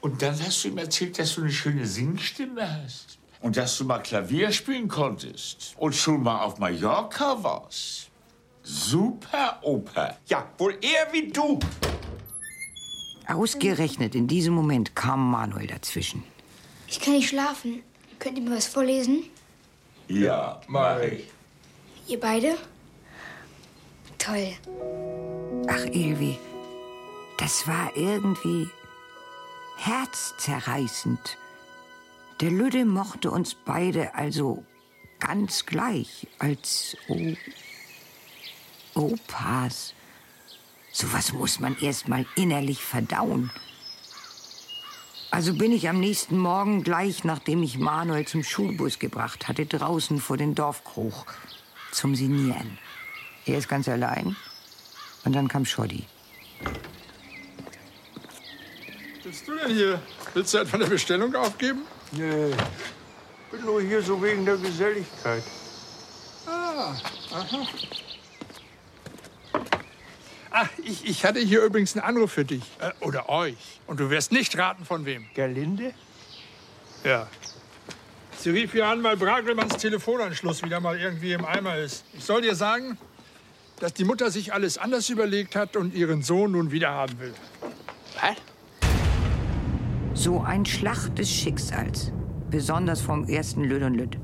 Und 0.00 0.22
dann 0.22 0.40
hast 0.42 0.64
du 0.64 0.68
ihm 0.68 0.78
erzählt, 0.78 1.18
dass 1.18 1.34
du 1.34 1.42
eine 1.42 1.52
schöne 1.52 1.86
Singstimme 1.86 2.82
hast. 2.82 3.18
Und 3.42 3.58
dass 3.58 3.76
du 3.76 3.84
mal 3.84 3.98
Klavier 3.98 4.52
spielen 4.52 4.88
konntest. 4.88 5.74
Und 5.76 5.94
schon 5.94 6.22
mal 6.22 6.40
auf 6.40 6.58
Mallorca 6.58 7.42
warst. 7.42 8.08
Super 8.64 9.58
Oper. 9.62 10.16
Ja, 10.26 10.48
wohl 10.56 10.78
eher 10.80 11.12
wie 11.12 11.28
du. 11.28 11.58
Ausgerechnet 13.28 14.14
in 14.14 14.26
diesem 14.26 14.54
Moment 14.54 14.96
kam 14.96 15.30
Manuel 15.30 15.66
dazwischen. 15.66 16.24
Ich 16.88 16.98
kann 16.98 17.12
nicht 17.12 17.28
schlafen. 17.28 17.82
Könnt 18.18 18.38
ihr 18.38 18.44
mir 18.44 18.56
was 18.56 18.66
vorlesen? 18.66 19.24
Ja, 20.08 20.60
mach 20.66 20.98
ich. 21.00 21.24
Ihr 22.06 22.18
beide? 22.18 22.56
Toll. 24.18 24.54
Ach, 25.68 25.84
Ilvi, 25.84 26.38
das 27.38 27.68
war 27.68 27.94
irgendwie 27.94 28.68
herzzerreißend. 29.76 31.36
Der 32.40 32.50
Lüde 32.50 32.86
mochte 32.86 33.30
uns 33.30 33.54
beide 33.54 34.14
also 34.14 34.64
ganz 35.20 35.66
gleich 35.66 36.26
als 36.38 36.96
o 37.08 37.34
Opas. 38.94 39.94
Sowas 40.92 41.32
muss 41.32 41.60
man 41.60 41.76
erst 41.80 42.08
mal 42.08 42.24
innerlich 42.36 42.84
verdauen. 42.84 43.50
Also 45.30 45.54
bin 45.54 45.72
ich 45.72 45.88
am 45.88 45.98
nächsten 45.98 46.38
Morgen 46.38 46.84
gleich, 46.84 47.24
nachdem 47.24 47.64
ich 47.64 47.78
Manuel 47.78 48.26
zum 48.26 48.44
Schulbus 48.44 49.00
gebracht 49.00 49.48
hatte, 49.48 49.66
draußen 49.66 50.20
vor 50.20 50.36
den 50.36 50.54
Dorfkrug 50.54 51.34
zum 51.90 52.14
Sinieren. 52.14 52.78
Er 53.44 53.58
ist 53.58 53.68
ganz 53.68 53.88
allein. 53.88 54.36
Und 55.24 55.32
dann 55.32 55.48
kam 55.48 55.64
Schoddy. 55.64 56.04
Bist 59.24 59.48
du 59.48 59.56
denn 59.56 59.74
hier? 59.74 60.00
Willst 60.34 60.54
du 60.54 60.58
etwa 60.58 60.76
eine 60.76 60.86
Bestellung 60.86 61.34
aufgeben? 61.34 61.82
Nee, 62.12 62.54
bin 63.50 63.64
nur 63.64 63.80
hier 63.80 64.02
so 64.02 64.22
wegen 64.22 64.44
der 64.44 64.56
Geselligkeit. 64.56 65.42
Ah, 66.46 66.94
aha. 67.32 67.66
Ach, 70.56 70.68
ich, 70.84 71.04
ich 71.04 71.24
hatte 71.24 71.40
hier 71.40 71.64
übrigens 71.64 71.96
einen 71.96 72.04
Anruf 72.04 72.30
für 72.30 72.44
dich. 72.44 72.62
Äh, 72.78 72.92
oder 73.04 73.28
euch. 73.28 73.80
Und 73.88 73.98
du 73.98 74.08
wirst 74.08 74.30
nicht 74.30 74.56
raten, 74.56 74.84
von 74.84 75.04
wem. 75.04 75.26
Gerlinde? 75.34 75.92
Ja. 77.02 77.26
Sie 78.38 78.50
rief 78.50 78.70
hier 78.70 78.86
an, 78.86 79.02
weil 79.02 79.16
Bragelmanns 79.16 79.78
Telefonanschluss 79.78 80.62
wieder 80.62 80.78
mal 80.78 80.96
irgendwie 80.96 81.32
im 81.32 81.44
Eimer 81.44 81.78
ist. 81.78 82.04
Ich 82.12 82.24
soll 82.24 82.42
dir 82.42 82.54
sagen, 82.54 82.96
dass 83.80 83.94
die 83.94 84.04
Mutter 84.04 84.30
sich 84.30 84.52
alles 84.52 84.78
anders 84.78 85.10
überlegt 85.10 85.56
hat 85.56 85.76
und 85.76 85.92
ihren 85.92 86.22
Sohn 86.22 86.52
nun 86.52 86.70
wieder 86.70 86.90
haben 86.90 87.18
will. 87.18 87.34
Was? 88.20 88.36
So 90.14 90.40
ein 90.40 90.64
Schlag 90.64 91.16
des 91.16 91.32
Schicksals. 91.32 92.12
Besonders 92.48 93.00
vom 93.00 93.28
ersten 93.28 93.64
Lüd 93.64 93.82
und 93.82 93.94
Lüd. 93.94 94.18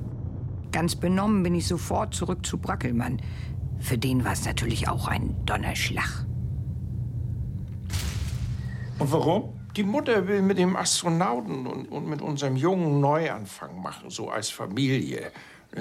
Ganz 0.71 0.95
benommen 0.95 1.43
bin 1.43 1.57
ich 1.57 1.67
sofort 1.67 2.15
zurück 2.15 2.47
zu 2.47 2.57
Brackelmann. 2.57 3.21
Für 3.81 3.99
den 3.99 4.25
war 4.25 4.33
es 4.33 4.45
natürlich 4.45 4.89
auch 4.89 5.09
ein 5.09 5.35
Donnerschlag. 5.47 6.27
Und 8.99 9.13
warum? 9.13 9.61
Die 9.77 9.83
Mutter 9.83 10.27
will 10.29 10.43
mit 10.43 10.59
dem 10.59 10.77
Astronauten 10.77 11.67
und, 11.67 11.87
und 11.87 12.09
mit 12.09 12.21
unserem 12.21 12.57
Jungen 12.57 12.87
einen 12.87 13.01
Neuanfang 13.01 13.81
machen, 13.81 14.11
so 14.11 14.29
als 14.29 14.51
Familie. 14.51 15.33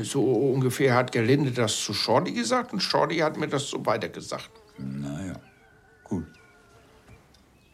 So 0.03 0.23
ungefähr 0.23 0.95
hat 0.95 1.11
Gerlinde 1.11 1.51
das 1.51 1.83
zu 1.83 1.93
Shorty 1.93 2.31
gesagt 2.31 2.71
und 2.71 2.79
Shorty 2.79 3.17
hat 3.17 3.37
mir 3.37 3.47
das 3.47 3.67
so 3.67 3.85
weitergesagt. 3.85 4.51
Naja, 4.77 5.33
gut. 6.03 6.27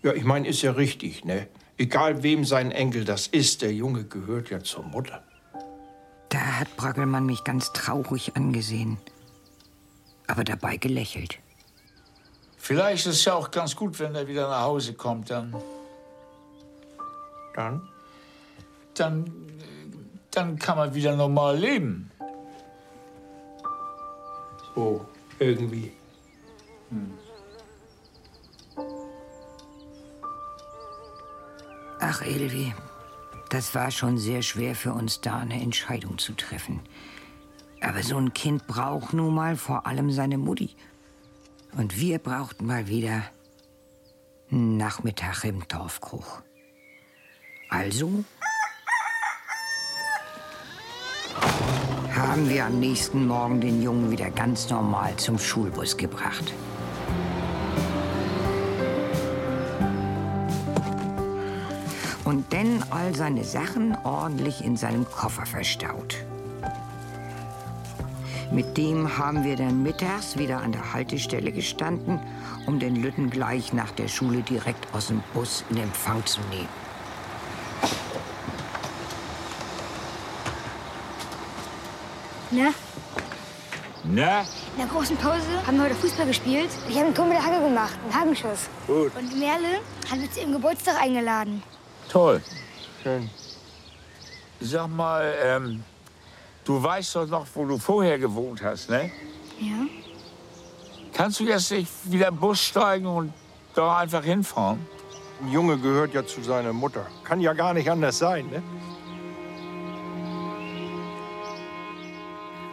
Ja, 0.02 0.14
ich 0.14 0.24
meine, 0.24 0.48
ist 0.48 0.62
ja 0.62 0.72
richtig, 0.72 1.26
ne? 1.26 1.48
Egal 1.78 2.24
wem 2.24 2.46
sein 2.46 2.72
Enkel 2.72 3.04
das 3.04 3.28
ist, 3.28 3.62
der 3.62 3.74
Junge 3.74 4.06
gehört 4.06 4.50
ja 4.50 4.62
zur 4.62 4.84
Mutter. 4.84 5.24
Da 6.30 6.40
hat 6.40 6.76
Braggelmann 6.78 7.26
mich 7.26 7.44
ganz 7.44 7.74
traurig 7.74 8.36
angesehen, 8.36 8.98
aber 10.36 10.44
dabei 10.44 10.76
gelächelt. 10.76 11.40
Vielleicht 12.58 13.06
ist 13.06 13.20
es 13.20 13.26
ja 13.26 13.36
auch 13.36 13.50
ganz 13.52 13.74
gut, 13.74 13.98
wenn 14.00 14.14
er 14.16 14.28
wieder 14.28 14.50
nach 14.50 14.64
Hause 14.64 14.94
kommt, 14.94 15.30
dann. 15.30 15.56
Dann? 17.56 17.88
Dann, 18.96 19.32
dann 20.32 20.60
kann 20.60 20.78
man 20.78 20.94
wieder 20.94 21.16
normal 21.16 21.58
leben. 21.58 22.12
So, 24.74 25.06
irgendwie. 25.40 25.94
Ach, 32.02 32.22
Elvi, 32.22 32.74
das 33.50 33.74
war 33.74 33.90
schon 33.90 34.18
sehr 34.18 34.42
schwer 34.42 34.76
für 34.76 34.92
uns 34.92 35.22
da, 35.22 35.38
eine 35.38 35.62
Entscheidung 35.62 36.18
zu 36.18 36.34
treffen. 36.34 36.82
Aber 37.82 38.04
so 38.04 38.18
ein 38.18 38.34
Kind 38.34 38.68
braucht 38.68 39.14
nun 39.14 39.34
mal 39.34 39.56
vor 39.56 39.86
allem 39.86 40.12
seine 40.12 40.38
Mutti. 40.38 40.76
Und 41.78 42.00
wir 42.00 42.20
brauchten 42.20 42.66
mal 42.66 42.88
wieder 42.88 43.24
einen 44.52 44.78
Nachmittag 44.78 45.44
im 45.44 45.68
Dorfkruch. 45.68 46.42
Also 47.70 48.24
haben 52.16 52.50
wir 52.50 52.66
am 52.66 52.80
nächsten 52.80 53.28
Morgen 53.28 53.60
den 53.60 53.82
Jungen 53.82 54.12
wieder 54.12 54.30
ganz 54.30 54.70
normal 54.70 55.16
zum 55.18 55.38
Schulbus 55.38 55.98
gebracht. 55.98 56.54
Und 62.24 62.52
dann 62.54 62.84
all 62.90 63.14
seine 63.14 63.44
Sachen 63.44 63.96
ordentlich 64.04 64.64
in 64.64 64.78
seinem 64.78 65.06
Koffer 65.06 65.46
verstaut. 65.46 66.26
Mit 68.52 68.78
dem 68.78 69.18
haben 69.18 69.44
wir 69.44 69.56
dann 69.56 69.82
mittags 69.84 70.38
wieder 70.38 70.58
an 70.62 70.72
der 70.72 70.94
Haltestelle 70.94 71.52
gestanden, 71.52 72.20
um 72.68 72.80
den 72.80 72.96
Lütten 72.96 73.30
gleich 73.30 73.74
nach 73.74 73.92
der 73.92 74.08
Schule 74.08 74.42
direkt 74.42 74.94
aus 74.94 75.08
dem 75.08 75.24
Bus 75.34 75.64
in 75.70 75.78
Empfang 75.78 76.26
zu 76.26 76.40
nehmen. 76.52 76.70
Na, 82.52 82.74
Na? 84.04 84.42
in 84.42 84.78
der 84.78 84.88
großen 84.88 85.18
Pause 85.18 85.66
haben 85.66 85.78
wir 85.78 85.86
heute 85.86 85.96
Fußball 85.96 86.28
gespielt. 86.28 86.70
Ich 86.88 86.96
habe 86.96 87.08
ein 87.08 87.16
Tor 87.16 87.26
mit 87.26 87.38
der 87.38 87.46
Hacke 87.46 87.62
gemacht, 87.64 87.98
einen 88.04 88.14
Hagenschuss. 88.14 88.70
Gut. 88.86 89.12
Und 89.16 89.38
Merle 89.40 89.80
hat 90.10 90.20
mich 90.20 90.32
zu 90.32 90.42
ihrem 90.42 90.54
Geburtstag 90.54 91.02
eingeladen. 91.02 91.64
Toll. 92.10 92.42
Schön. 93.02 93.30
Sag 94.62 94.88
mal, 94.90 95.34
ähm, 95.44 95.84
du 96.66 96.84
weißt 96.84 97.16
doch 97.16 97.28
noch, 97.28 97.48
wo 97.54 97.66
du 97.66 97.78
vorher 97.78 98.20
gewohnt 98.20 98.62
hast, 98.62 98.90
ne? 98.90 99.12
Ja? 99.60 99.86
Kannst 101.14 101.40
du 101.40 101.46
jetzt 101.46 101.72
nicht 101.72 101.90
wieder 102.04 102.28
im 102.28 102.36
Bus 102.36 102.60
steigen 102.60 103.06
und 103.06 103.32
da 103.74 104.00
einfach 104.00 104.24
hinfahren? 104.24 104.86
Ein 105.42 105.52
Junge 105.52 105.78
gehört 105.78 106.14
ja 106.14 106.26
zu 106.26 106.42
seiner 106.42 106.74
Mutter. 106.74 107.08
Kann 107.24 107.40
ja 107.40 107.54
gar 107.54 107.74
nicht 107.74 107.90
anders 107.90 108.18
sein, 108.18 108.48
ne? 108.50 108.62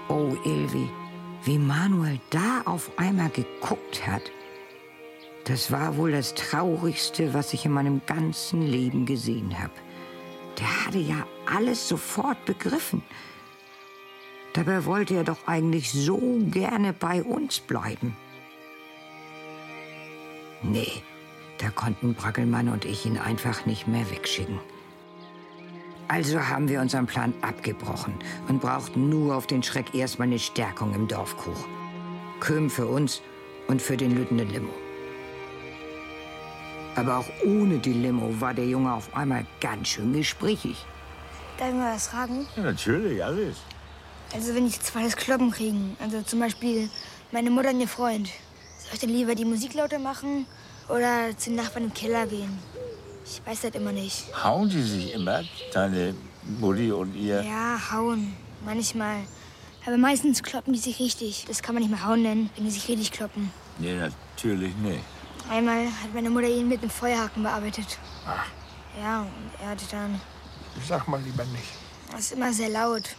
Oh, 0.09 0.35
Ilvi, 0.45 0.89
wie 1.45 1.59
Manuel 1.59 2.21
da 2.31 2.63
auf 2.65 2.91
einmal 2.97 3.31
geguckt 3.31 4.07
hat. 4.07 4.23
Das 5.45 5.73
war 5.73 5.97
wohl 5.97 6.13
das 6.13 6.35
Traurigste, 6.35 7.35
was 7.35 7.53
ich 7.53 7.65
in 7.65 7.73
meinem 7.73 8.01
ganzen 8.07 8.63
Leben 8.63 9.07
gesehen 9.07 9.59
habe. 9.61 9.73
Der 10.59 10.87
hatte 10.87 10.99
ja 10.99 11.27
alles 11.53 11.89
sofort 11.89 12.45
begriffen. 12.45 13.03
Dabei 14.53 14.85
wollte 14.85 15.15
er 15.15 15.25
doch 15.25 15.47
eigentlich 15.47 15.93
so 15.93 16.21
gerne 16.51 16.93
bei 16.93 17.23
uns 17.23 17.61
bleiben. 17.61 18.17
Nee, 20.63 21.03
da 21.59 21.71
konnten 21.71 22.15
Brackelmann 22.15 22.69
und 22.69 22.85
ich 22.85 23.07
ihn 23.07 23.19
einfach 23.19 23.67
nicht 23.67 23.89
mehr 23.89 24.09
wegschicken. 24.11 24.61
Also 26.09 26.39
haben 26.41 26.69
wir 26.69 26.81
unseren 26.81 27.07
Plan 27.07 27.33
abgebrochen 27.41 28.15
und 28.49 28.61
brauchten 28.61 29.09
nur 29.09 29.35
auf 29.35 29.47
den 29.47 29.63
Schreck 29.63 29.95
erstmal 29.95 30.29
eine 30.29 30.39
Stärkung 30.39 30.95
im 30.95 31.09
Dorfkuch. 31.09 31.67
Köm 32.41 32.69
für 32.69 32.87
uns 32.87 33.23
und 33.69 33.81
für 33.81 33.97
den 33.97 34.15
lütenden 34.15 34.51
Limo. 34.51 34.73
Aber 36.97 37.19
auch 37.19 37.29
ohne 37.47 37.79
die 37.79 37.95
Limo 37.95 38.39
war 38.41 38.53
der 38.53 38.67
Junge 38.67 38.93
auf 38.93 39.17
einmal 39.17 39.47
ganz 39.61 39.89
schön 39.89 40.13
gesprächig. 40.13 40.85
Darf 41.57 41.69
ich 41.69 41.75
mal 41.75 41.95
was 41.95 42.09
fragen? 42.09 42.47
Ja, 42.57 42.65
natürlich, 42.65 43.25
alles. 43.25 43.57
Also 44.35 44.55
wenn 44.55 44.67
ich 44.67 44.81
zweites 44.81 45.17
Kloppen 45.17 45.51
kriegen, 45.51 45.97
also 46.01 46.23
zum 46.23 46.41
Beispiel 46.41 46.89
meine 47.33 47.51
Mutter 47.51 47.71
und 47.71 47.81
ihr 47.81 47.89
Freund, 47.89 48.29
soll 48.79 48.95
ich 48.95 49.01
dann 49.01 49.11
lieber 49.11 49.35
die 49.35 49.45
Musik 49.45 49.75
lauter 49.75 49.99
machen 49.99 50.47
oder 50.89 51.37
zum 51.37 51.55
Nachbarn 51.55 51.85
im 51.85 51.95
Keller 51.95 52.27
gehen? 52.27 52.59
Ich 53.25 53.41
weiß 53.45 53.61
das 53.63 53.75
immer 53.75 53.93
nicht. 53.93 54.25
Hauen 54.43 54.69
die 54.69 54.83
sich 54.83 55.13
immer, 55.13 55.43
deine 55.73 56.15
Mutti 56.59 56.91
und 56.91 57.15
ihr? 57.15 57.43
Ja, 57.43 57.79
hauen. 57.93 58.35
Manchmal. 58.65 59.19
Aber 59.87 59.99
meistens 59.99 60.43
kloppen 60.43 60.73
die 60.73 60.79
sich 60.79 60.99
richtig. 60.99 61.45
Das 61.47 61.63
kann 61.63 61.75
man 61.75 61.83
nicht 61.83 61.91
mehr 61.91 62.05
hauen 62.05 62.23
nennen, 62.23 62.51
wenn 62.57 62.65
die 62.65 62.71
sich 62.71 62.89
richtig 62.89 63.13
kloppen. 63.13 63.51
Nee, 63.79 63.95
natürlich 63.95 64.75
nicht. 64.77 65.01
Einmal 65.51 65.87
hat 65.87 66.15
meine 66.15 66.31
Mutter 66.31 66.49
ihn 66.49 66.69
mit 66.69 66.81
einem 66.81 66.91
Feuerhaken 66.91 67.43
bearbeitet. 67.43 67.99
Ja, 69.01 69.23
und 69.23 69.51
er 69.63 69.71
hatte 69.71 69.85
dann. 69.91 70.21
Sag 70.87 71.07
mal 71.09 71.21
lieber 71.21 71.45
nicht. 71.47 71.65
Das 72.11 72.21
ist 72.21 72.33
immer 72.33 72.53
sehr 72.53 72.69
laut. 72.69 73.17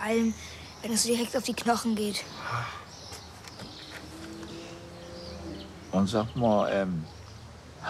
Vor 0.00 0.08
allem, 0.08 0.32
wenn 0.80 0.92
es 0.92 1.02
so 1.02 1.10
direkt 1.10 1.36
auf 1.36 1.44
die 1.44 1.52
Knochen 1.52 1.94
geht. 1.94 2.24
Und 5.92 6.08
sag 6.08 6.34
mal, 6.34 6.70
ähm, 6.72 7.04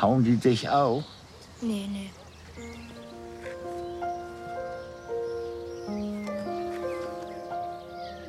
hauen 0.01 0.25
die 0.25 0.37
dich 0.37 0.69
auch? 0.69 1.05
Nee, 1.61 1.87
nee. 1.89 2.11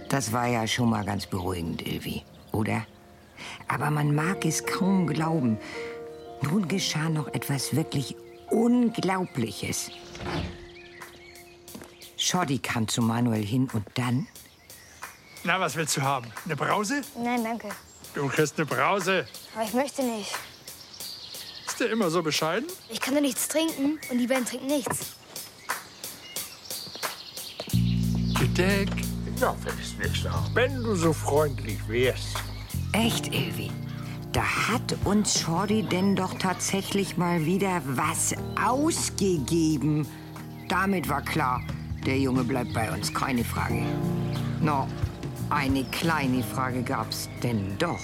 Das 0.10 0.32
war 0.32 0.46
ja 0.46 0.68
schon 0.68 0.92
mal 0.92 1.04
ganz 1.04 1.26
beruhigend, 1.26 1.82
Ilvi, 1.82 2.22
oder? 2.52 2.86
Aber 3.68 3.90
man 3.90 4.14
mag 4.14 4.46
es 4.46 4.64
kaum 4.64 5.08
glauben. 5.08 5.58
Nun 6.44 6.68
geschah 6.68 7.10
noch 7.10 7.30
etwas 7.30 7.76
wirklich 7.76 8.16
Unglaubliches. 8.52 9.90
Schotti 12.32 12.60
kam 12.60 12.88
zu 12.88 13.02
Manuel 13.02 13.44
hin 13.44 13.68
und 13.74 13.86
dann 13.96 14.26
Na, 15.44 15.60
was 15.60 15.76
willst 15.76 15.98
du 15.98 16.02
haben? 16.02 16.32
Eine 16.46 16.56
Brause? 16.56 17.02
Nein, 17.22 17.44
danke. 17.44 17.68
Du 18.14 18.26
kriegst 18.30 18.58
eine 18.58 18.66
Brause. 18.66 19.28
Aber 19.54 19.66
ich 19.66 19.74
möchte 19.74 20.02
nicht. 20.02 20.34
Ist 21.68 21.78
der 21.82 21.92
immer 21.92 22.10
so 22.10 22.24
bescheiden? 22.24 22.70
Ich 22.88 23.02
kann 23.02 23.16
doch 23.16 23.22
nichts 23.22 23.50
trinken 23.50 24.00
und 24.10 24.18
die 24.18 24.28
beiden 24.28 24.46
trinken 24.46 24.68
nichts. 24.68 25.08
Gedeck. 28.40 28.88
Ja, 29.38 29.54
wenn 29.64 29.78
es 29.78 29.98
nicht 29.98 30.26
da. 30.26 30.46
Wenn 30.54 30.82
du 30.82 30.96
so 30.96 31.12
freundlich 31.12 31.86
wärst. 31.90 32.38
Echt, 32.94 33.28
Ilvi? 33.28 33.72
Da 34.32 34.44
hat 34.70 34.96
uns 35.04 35.38
Shorty 35.38 35.84
denn 35.84 36.16
doch 36.16 36.40
tatsächlich 36.40 37.18
mal 37.18 37.46
wieder 37.46 37.82
was 37.84 38.34
ausgegeben. 38.56 40.08
Damit 40.70 41.10
war 41.10 41.22
klar, 41.22 41.62
der 42.06 42.18
Junge 42.18 42.44
bleibt 42.44 42.74
bei 42.74 42.92
uns, 42.92 43.14
keine 43.14 43.44
Frage. 43.44 43.84
No, 44.60 44.88
eine 45.50 45.84
kleine 45.86 46.44
Frage 46.44 46.82
gab's 46.82 47.30
denn 47.44 47.76
doch. 47.78 48.00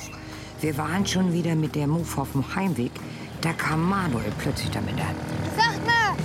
Wir 0.62 0.77
waren 0.77 1.05
schon 1.05 1.33
wieder 1.33 1.55
mit 1.55 1.75
der 1.75 1.88
Move 1.88 2.21
auf 2.21 2.31
dem 2.31 2.43
Heimweg. 2.55 2.91
Da 3.41 3.53
kam 3.53 3.88
Manuel 3.89 4.31
plötzlich 4.39 4.69
damit 4.71 4.95
an. 4.99 5.15
Sagt 5.55 5.86
mal, 5.86 6.15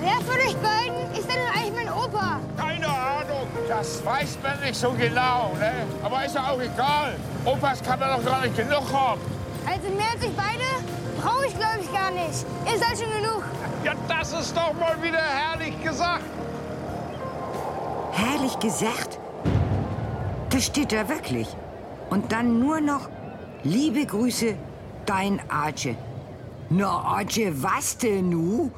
wer 0.00 0.20
von 0.20 0.36
euch 0.36 0.56
beiden 0.56 1.12
ist 1.12 1.28
denn 1.28 1.38
eigentlich 1.54 1.84
mein 1.84 1.92
Opa? 1.92 2.40
Keine 2.56 2.86
Ahnung. 2.88 3.48
Das 3.68 4.04
weiß 4.04 4.38
man 4.42 4.60
nicht 4.60 4.76
so 4.76 4.90
genau, 4.92 5.54
ne? 5.58 5.86
Aber 6.02 6.24
ist 6.24 6.34
ja 6.34 6.50
auch 6.50 6.60
egal. 6.60 7.16
Opas 7.44 7.82
kann 7.82 7.98
man 7.98 8.10
doch 8.16 8.24
gar 8.24 8.42
nicht 8.42 8.56
genug 8.56 8.92
haben. 8.92 9.20
Also 9.66 9.88
mehr 9.88 10.10
als 10.12 10.24
ich 10.24 10.36
beide 10.36 10.64
brauche 11.20 11.46
ich, 11.46 11.56
glaube 11.56 11.78
ich, 11.80 11.92
gar 11.92 12.10
nicht. 12.10 12.44
Ihr 12.66 12.78
seid 12.78 12.98
schon 12.98 13.22
genug. 13.22 13.42
Ja, 13.84 13.94
das 14.08 14.32
ist 14.32 14.54
doch 14.56 14.74
mal 14.74 15.02
wieder 15.02 15.18
herrlich 15.18 15.80
gesagt. 15.82 16.24
Herrlich 18.20 18.58
gesagt. 18.58 19.18
Das 20.50 20.66
steht 20.66 20.92
da 20.92 21.08
wirklich. 21.08 21.48
Und 22.10 22.32
dann 22.32 22.58
nur 22.60 22.80
noch, 22.80 23.08
liebe 23.62 24.04
Grüße, 24.04 24.56
dein 25.06 25.40
Arche. 25.48 25.96
Na, 26.68 26.88
Arche, 26.88 27.62
was 27.62 27.96
denn 27.96 28.28
nu? 28.28 28.70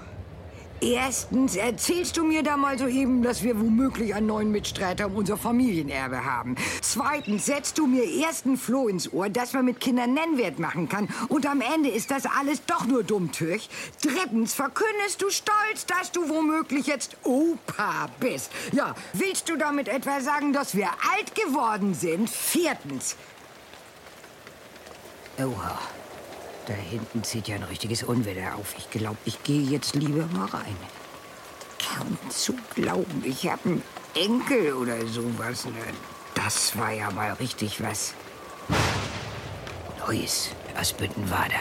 Erstens 0.83 1.55
erzählst 1.55 2.17
du 2.17 2.25
mir 2.25 2.43
da 2.43 2.57
mal 2.57 2.77
soeben, 2.77 3.23
dass 3.23 3.45
wir 3.45 3.61
womöglich 3.61 4.17
einen 4.17 4.27
neuen 4.27 4.51
Mitstreiter 4.51 5.07
um 5.07 5.15
unser 5.15 5.37
Familienerbe 5.37 6.25
haben. 6.25 6.57
Zweitens 6.81 7.47
setzt 7.47 7.79
du 7.79 7.87
mir 7.87 8.03
ersten 8.03 8.57
Floh 8.57 8.89
ins 8.89 9.13
Ohr, 9.13 9.29
dass 9.29 9.53
man 9.53 9.65
mit 9.65 9.79
Kindern 9.79 10.13
Nennwert 10.13 10.59
machen 10.59 10.89
kann. 10.89 11.09
Und 11.29 11.47
am 11.47 11.61
Ende 11.61 11.89
ist 11.89 12.11
das 12.11 12.25
alles 12.27 12.65
doch 12.67 12.85
nur 12.85 13.05
dummtürch. 13.05 13.71
Drittens 14.03 14.55
verkündest 14.55 15.23
du 15.23 15.31
stolz, 15.31 15.87
dass 15.87 16.11
du 16.11 16.29
womöglich 16.29 16.89
jetzt 16.89 17.17
Opa 17.23 18.09
bist. 18.19 18.51
Ja, 18.73 18.97
willst 19.13 19.49
du 19.49 19.57
damit 19.57 19.87
etwa 19.87 20.21
sagen, 20.21 20.53
dass 20.53 20.75
wir 20.75 20.89
alt 21.15 21.37
geworden 21.37 21.95
sind? 21.95 22.29
Viertens. 22.29 23.15
Oha. 25.39 25.79
Da 26.67 26.75
hinten 26.75 27.25
zieht 27.25 27.49
ja 27.49 27.57
ein 27.57 27.65
richtiges 27.65 28.03
Unwetter 28.05 28.55
auf. 28.57 28.75
Ich 28.79 28.91
glaube, 28.91 29.17
ich 29.25 29.43
gehe 29.43 29.63
jetzt 29.63 29.95
lieber 29.95 30.27
mal 30.27 30.47
rein. 30.47 30.77
Kaum 31.79 32.17
zu 32.31 32.55
glauben, 32.75 33.23
ich 33.25 33.51
habe 33.51 33.61
einen 33.65 33.83
Enkel 34.15 34.75
oder 34.75 35.05
sowas. 35.07 35.65
Ne? 35.65 35.73
Das 36.35 36.77
war 36.79 36.93
ja 36.93 37.11
mal 37.11 37.33
richtig 37.35 37.83
was. 37.83 38.15
Neues 40.07 40.51
aus 40.79 40.93
Büttenwader. 40.93 41.61